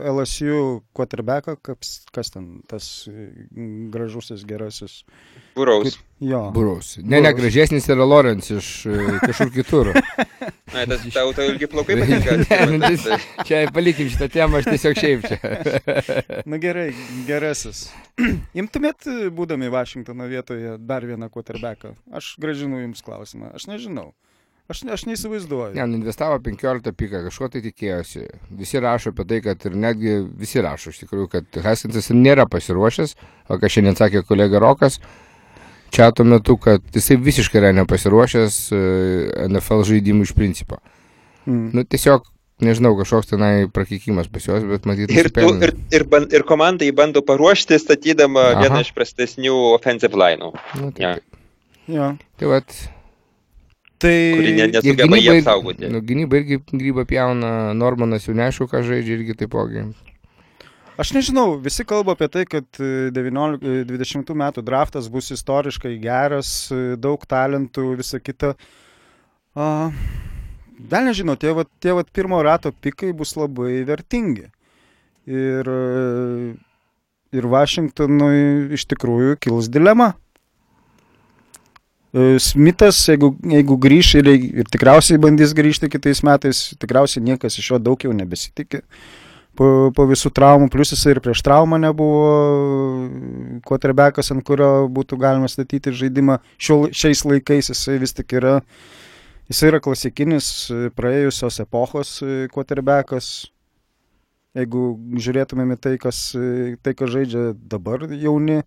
[0.08, 3.26] LSU quarterbacką, kas, kas ten, tas e,
[3.92, 5.02] gražusis, gerasis.
[5.54, 5.98] Buraus.
[6.24, 6.46] Jo.
[6.56, 6.94] Burus.
[7.04, 8.96] Ne, ne, gražesnis yra Lorenz iš e,
[9.26, 9.92] kažkur kitur.
[10.72, 12.36] Na, tas tau tau ilgi plaukai patinka.
[12.40, 13.18] Ne, nu, tai-
[13.48, 15.38] čia palikim šitą temą, aš tiesiog šiaip čia.
[16.50, 16.90] Na gerai,
[17.28, 17.86] gerasis.
[18.62, 19.04] Imtumėt,
[19.36, 21.94] būdami Vašingtono vietoje, dar vieną quarterbacką?
[22.16, 23.52] Aš gražinu jums klausimą.
[23.58, 24.10] Aš nežinau.
[24.70, 25.74] Aš, ne- aš neįsivaizduoju.
[25.76, 28.22] Ne, nu, investavo 15 piką, kažko tai tikėjosi.
[28.56, 33.16] Visi rašo apie tai, kad ir netgi visi rašo iš tikrųjų, kad Haskinsas nėra pasiruošęs,
[33.52, 35.00] o ką šiandien sakė kolega Rokas,
[35.92, 38.82] čia tuo metu, kad jisai visiškai yra nepasiruošęs e,
[39.48, 40.78] NFL žaidimų iš principo.
[41.46, 41.68] Mm.
[41.76, 42.24] Nu, tiesiog,
[42.62, 45.16] nežinau, kažkoks tenai prakikimas pas juos, bet matyti.
[45.18, 48.64] Ir, tu, ir, ir, ban, ir komanda jį bando paruošti, statydama Aha.
[48.64, 51.16] vieną iš prastesnių offensive line'ų, Nu, tai, Ja.
[51.90, 52.10] Jo.
[52.38, 52.76] tai vat,
[54.02, 54.14] Tai...
[54.72, 55.88] nesugeba jį gynyba, apsaugoti.
[55.92, 59.84] nu, gynyba irgi grybą pjauna, Normanas jau neaišku, ką žaidžia, irgi taipogi.
[61.02, 65.96] Aš nežinau, visi kalba apie tai, kad e, 19, e, 20 metų draftas bus istoriškai
[65.98, 68.52] geras, e, daug talentų, visa kita.
[69.58, 69.64] A,
[70.92, 74.46] Gal nežinau, tie, vat, tie vat pirmo rato pikai bus labai vertingi.
[75.26, 76.54] Ir, e,
[77.34, 80.12] ir Vašingtonui iš tikrųjų kils dilema.
[82.14, 84.30] E, Smithas, jeigu, jeigu grįš ir,
[84.62, 88.82] ir tikriausiai bandys grįžti kitais metais, tikriausiai niekas iš jo daug jau nebesitikė
[89.58, 92.26] po, po visų traumų, plus jisai ir prieš traumą nebuvo
[93.68, 96.38] quarterbackas, ant kurio būtų galima statyti žaidimą.
[96.60, 98.58] Šio, šiais laikais jisai vis tik yra,
[99.52, 100.52] jisai yra klasikinis
[100.96, 102.18] praėjusios epochos
[102.54, 103.32] quarterbackas.
[104.52, 106.18] Jeigu žiūrėtumėm į tai, kas,
[106.84, 108.58] tai, kas žaidžia dabar jauni,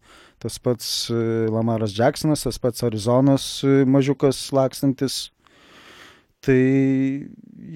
[0.41, 3.45] tas pats Lamaras Jacksonas, tas pats Arizonas
[3.85, 5.27] mažiukas lakstantis.
[6.45, 6.61] Tai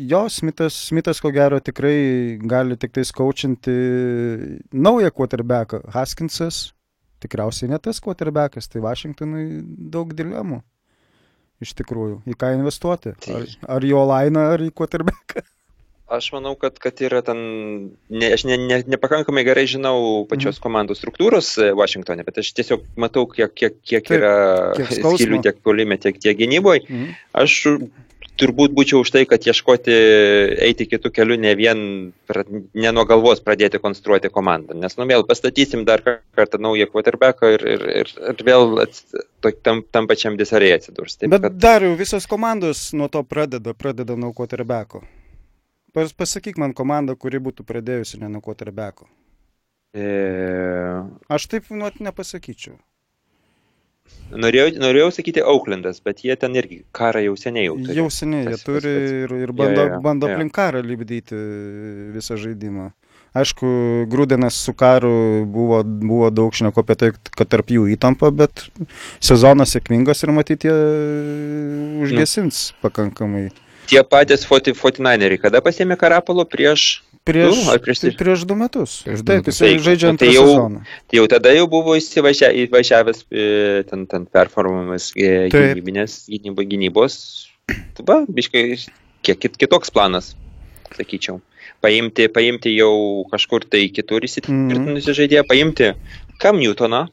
[0.09, 3.73] jo, Smithas, Smithas ko gero tikrai gali tik tais kaučinti
[4.71, 5.81] naują quarterbacką.
[5.95, 6.67] Haskinsas
[7.23, 9.45] tikriausiai ne tas quarterbackas, tai Vašingtonui
[9.91, 10.61] daug dilemų.
[11.59, 13.17] Iš tikrųjų, į ką investuoti.
[13.35, 15.43] Ar, ar jo lainą, ar į quarterbacką.
[16.09, 17.39] Aš manau, kad, kad yra ten,
[18.09, 22.87] ne, aš ne, ne, nepakankamai gerai žinau pačios komandos struktūros e, Vašingtonė, bet aš tiesiog
[22.97, 24.31] matau, kiek, kiek, kiek Taip, yra
[24.79, 26.87] kiek skylių tiek polime, tiek, tiek gynyboje.
[26.87, 27.11] Mhm.
[27.43, 27.59] Aš
[28.39, 29.95] turbūt būčiau už tai, kad ieškoti,
[30.65, 31.81] eiti kitų kelių, ne vien,
[32.73, 34.77] ne nuo galvos pradėti konstruoti komandą.
[34.79, 39.05] Nes, nu, vėl pastatysim dar kar- kartą naują quarterbacką ir, ir, ir, ir vėl ats,
[39.43, 41.19] to, tam, tam pačiam disarėje atsidurs.
[41.19, 45.03] Taip, Bet kad, dar jau visos komandos nuo to pradeda, pradeda nuo quarterbacko.
[45.93, 49.09] Pas, pasakyk man komandą, kuri būtų pradėjusi ne nuo quarterbacko.
[49.97, 50.05] e,
[51.29, 52.77] Aš taip nu, nepasakyčiau.
[54.31, 57.97] Norėjau, norėjau sakyti Oaklandas, bet jie ten irgi karą jau seniai jau turi.
[57.99, 58.95] Jau seniai jie turi
[59.25, 60.35] ir, ir bando, jo, jo, bando jo.
[60.37, 61.43] aplink karą lipdyti
[62.15, 62.91] visą žaidimą.
[63.37, 63.67] Aišku,
[64.09, 68.65] Grūdenas su karu buvo, buvo daug šneko apie tai, kad tarp jų įtampa, bet
[69.21, 70.77] sezonas sėkmingas ir matyti jie
[72.07, 73.49] užgesins pakankamai.
[73.89, 79.01] Tie patys 40 49eriai, kada pasėmė Karapalo prieš, Prieš, Du, prieš tai prieš du metus.
[79.05, 79.57] Prieš du Taip, metus.
[79.59, 80.79] jis Taip, žaidžia antrą tai jau- sezoną.
[81.09, 83.43] tai jau tada jau buvo įsivažia, įvažiavęs e,
[83.89, 87.17] ten, ten performavimas e, gynybinės gynybo, gynybos.
[87.67, 88.63] Tai Va, biškai,
[89.21, 90.31] kiek kit, kitoks planas,
[90.95, 91.41] sakyčiau.
[91.83, 95.91] Paimti, paimti jau kažkur tai kitur įsitvirtinusi žaidėją, paimti
[96.41, 97.03] Kam Newtoną,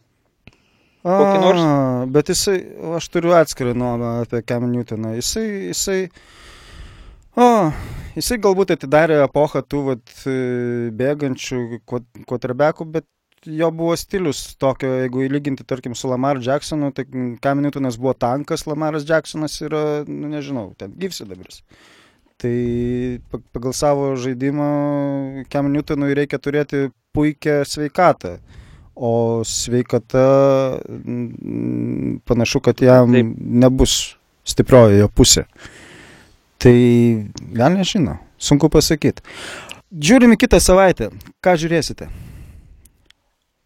[1.07, 1.61] Kokį nors?
[1.62, 2.57] A, Bet jisai,
[2.97, 5.12] aš turiu atskirą nuomonę apie Cam Newtoną.
[5.18, 6.01] Jisai, jisai,
[7.37, 7.49] o,
[8.16, 10.37] jisai galbūt atidarė epochą tų vat, e,
[10.97, 13.07] bėgančių quarterbackų, bet
[13.47, 17.05] jo buvo stilius tokio, jeigu įlyginti, tarkim, su Lamar Jacksonu, tai
[17.43, 21.62] Cam Newtonas buvo tankas, Lamaras Jacksonas yra, nu, nežinau, ten gyvsidabris.
[22.37, 22.53] Tai
[23.30, 28.37] pa- pagal savo žaidimą Cam Newtonui reikia turėti puikią sveikatą.
[28.97, 30.26] O sveikata
[32.24, 33.32] panašu, kad jam Taip.
[33.37, 35.45] nebus stiprioji jo pusė.
[36.67, 36.79] Tai
[37.55, 38.17] gal nežino.
[38.43, 39.23] sunku pasakyti.
[39.95, 41.12] Žiūrime kitą savaitę.
[41.39, 42.09] Ką žiūrėsite?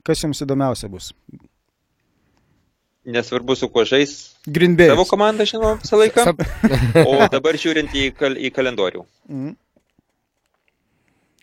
[0.05, 1.14] Kas jums įdomiausia bus?
[3.09, 4.36] Nesvarbu, su kuo žais.
[4.44, 4.90] Bay.
[4.92, 6.28] Savo komandą, žinoma, visą laiką.
[7.09, 9.07] O dabar žiūrint į, kal į kalendorių.
[9.32, 9.57] Mhm.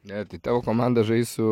[0.08, 1.48] Ne, tai tavo komanda žais su,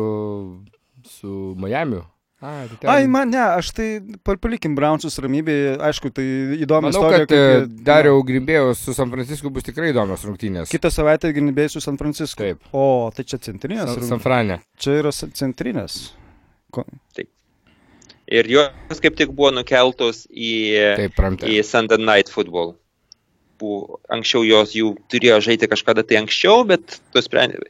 [1.18, 1.98] su Miami.
[2.40, 2.90] A, tai ten...
[2.92, 3.86] Ai, man ne, aš tai
[4.26, 6.24] pal- palikim Brownsus ramybėje, aišku, tai
[6.60, 7.22] įdomi Manau, istorija.
[7.24, 10.68] kad e, kaip Dariau Grimbėjus su San Francisku bus tikrai įdomios rungtynės.
[10.68, 12.44] Kitą savaitę Bay su San Francisco.
[12.44, 12.60] Taip.
[12.76, 13.88] O, tai čia centrinės.
[13.94, 14.04] San?
[14.10, 14.60] San Frane.
[14.76, 15.96] Čia yra centrinės.
[16.70, 16.84] Ko-
[18.26, 20.52] Ir jos kaip tik buvo nukeltos į,
[20.98, 21.46] Taip, pramtė.
[21.46, 22.74] į Sunday Night Football.
[23.56, 27.62] Buvo, anksčiau jos jų turėjo žaisti kažkada tai anksčiau, bet, tu sprendė,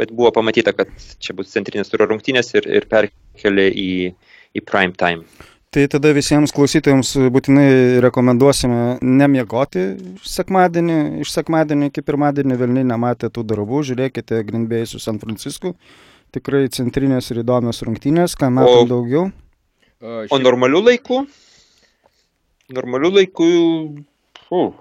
[0.00, 0.88] bet buvo pamatyta, kad
[1.20, 2.86] čia bus centrinės turo rungtynės ir, ir
[3.34, 4.14] perkelė į,
[4.54, 5.24] į prime time.
[5.74, 13.42] Tai tada visiems klausytojams būtinai rekomenduosime nemiegoti sekmadienį, iš sekmadienį iki pirmadienį vėlni nematė tų
[13.42, 15.74] darbų, žiūrėkite Green Bay su San Francisco.
[16.34, 19.26] Tikrai centrinės ir įdomios rungtynės, ką matom O- daugiau.
[19.98, 21.24] O, O normalių laikų?
[22.74, 23.50] Normalių laikų.
[24.54, 24.72] Uh.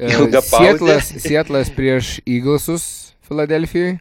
[0.00, 4.00] Sietlas, Sietlas prieš Eaglesus Filadelfijoje.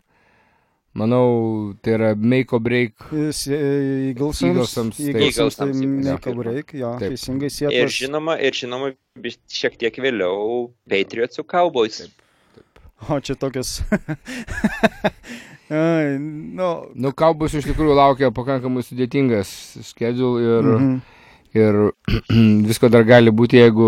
[0.97, 2.95] Manau, tai yra make or break.
[3.13, 4.97] Eaglesams, taip.
[5.13, 7.13] Eaglesams tai make or break, jo, Taip.
[7.13, 7.93] teisingai ir sietas.
[7.93, 8.89] žinoma, ir žinoma,
[9.53, 12.01] šiek tiek vėliau Patriots su Cowboys.
[13.07, 13.79] O čia tokios.
[15.69, 19.51] Ai, nu, Nu, Kaubus iš tikrųjų laukia pakankamai sudėtingas
[19.85, 20.95] schedule ir, mhm.
[21.57, 21.77] Ir
[22.69, 23.87] visko dar gali būti, jeigu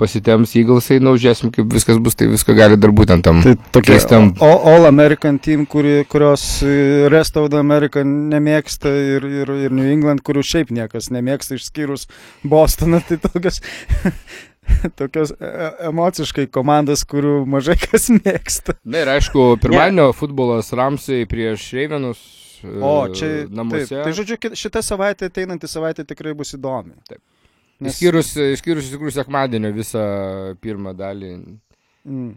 [0.00, 3.42] pasitems Eaglesai, na, žiūrėsim, kaip viskas bus, tai visko gali dar būtent tam.
[3.44, 3.98] Tai tokia
[4.40, 9.74] o- All American team, kuri, kurios e, Rest of the America nemėgsta ir, ir, ir
[9.74, 12.08] New England, kurių šiaip niekas nemėgsta išskyrus
[12.48, 13.60] Bostoną, tai tokios,
[15.00, 15.50] tokios e,
[15.88, 18.76] emociškai komandos, kurių mažai kas mėgsta.
[18.84, 22.22] Na ir aišku, pirmadienio futbolas Ramsai prieš Reivenus.
[22.64, 23.88] O, čia namuose.
[23.90, 26.94] Taip, tai žodžiu, šita savaitė, ateinanti savaitė tikrai bus įdomi.
[27.08, 27.20] Taip.
[27.82, 30.02] Nes, Išskyrus, išskyrus iš tikrųjų sekmadienio visą
[30.62, 31.32] pirmą dalį.
[32.06, 32.32] mm,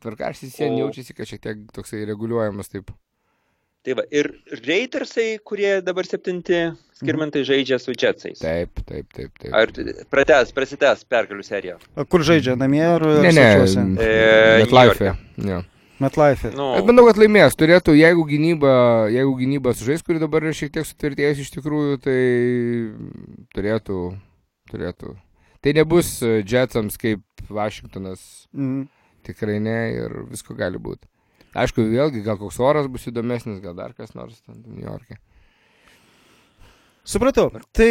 [0.00, 2.90] Tvarkaršys jie O- jaučiasi, kad šiek tiek toksai reguliuojamas taip.
[3.84, 4.30] Tai va, ir
[4.64, 6.56] Raidersai, kurie dabar septinti,
[6.96, 8.38] skirmentai žaidžia su Jetsais.
[8.40, 9.34] Taip, taip, taip.
[9.38, 9.52] taip.
[9.52, 9.68] Ar
[10.08, 11.76] pratęs, prasitęs pergalių seriją?
[12.08, 13.84] kur žaidžia, namie ar Ne, ne, svečiuose?
[14.00, 14.64] E,
[15.94, 16.02] bet.
[16.02, 16.50] MetLife.
[16.56, 17.54] Nu, Aš manau, kad laimės.
[17.58, 18.72] Turėtų, jeigu gynyba,
[19.14, 22.18] jeigu gynyba sužais, kuri dabar yra šiek tiek sutvirtėjus iš tikrųjų, tai
[23.54, 23.98] turėtų,
[24.72, 25.14] turėtų.
[25.64, 28.88] Tai nebus e, Jetsams kaip Vašingtonas, Mm.
[29.24, 31.06] tikrai ne ir visko gali būti.
[31.54, 35.16] Aišku, vėlgi, gal koks oras bus įdomesnis, gal dar kas nors ten New York'e.
[37.04, 37.50] Supratau.
[37.72, 37.88] Tai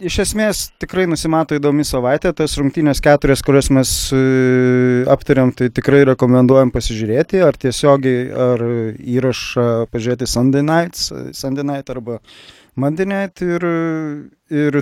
[0.00, 2.32] iš esmės tikrai nusimato įdomi savaitė.
[2.36, 4.20] Tas rungtynės keturias, kurias mes e,
[5.12, 7.40] aptariam, tai tikrai rekomenduojam pasižiūrėti.
[7.46, 8.64] Ar tiesiogiai, ar
[8.96, 11.00] įrašą pažiūrėti Sunday Night,
[11.36, 12.20] Sunday Night arba
[12.76, 13.42] Monday Night.
[13.44, 13.66] Ir,
[14.52, 14.80] ir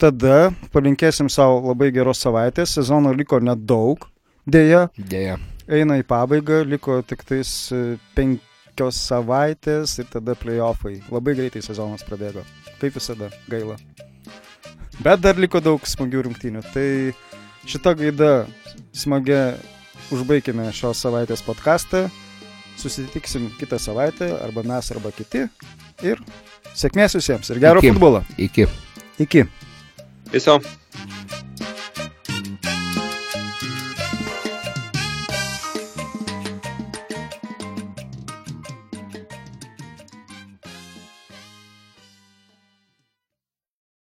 [0.00, 2.76] tada palinkėsim savo labai geros savaitės.
[2.78, 4.08] Sezono liko nedaug.
[4.50, 5.36] Deja, Dėja.
[5.68, 11.02] eina į pabaigą, liko tik tais e, penkios savaitės ir tada playoffai.
[11.12, 12.46] Labai greitai sezonas prabėgo.
[12.80, 13.76] Kaip visada, gaila.
[15.00, 16.60] Bet dar liko daug smagių rungtynių.
[16.74, 16.88] Tai
[17.68, 18.30] šitą gaidą
[18.92, 19.54] smagia
[20.12, 22.04] užbaigime šios savaitės podcastą.
[22.80, 25.46] Susitiksim kitą savaitę, arba mes, arba kiti.
[26.04, 26.20] Ir
[26.76, 27.94] sėkmės visiems ir gero Iki.
[27.94, 28.22] futbolo.
[28.40, 28.68] Iki.
[29.24, 29.46] Iki.
[30.32, 30.60] viso.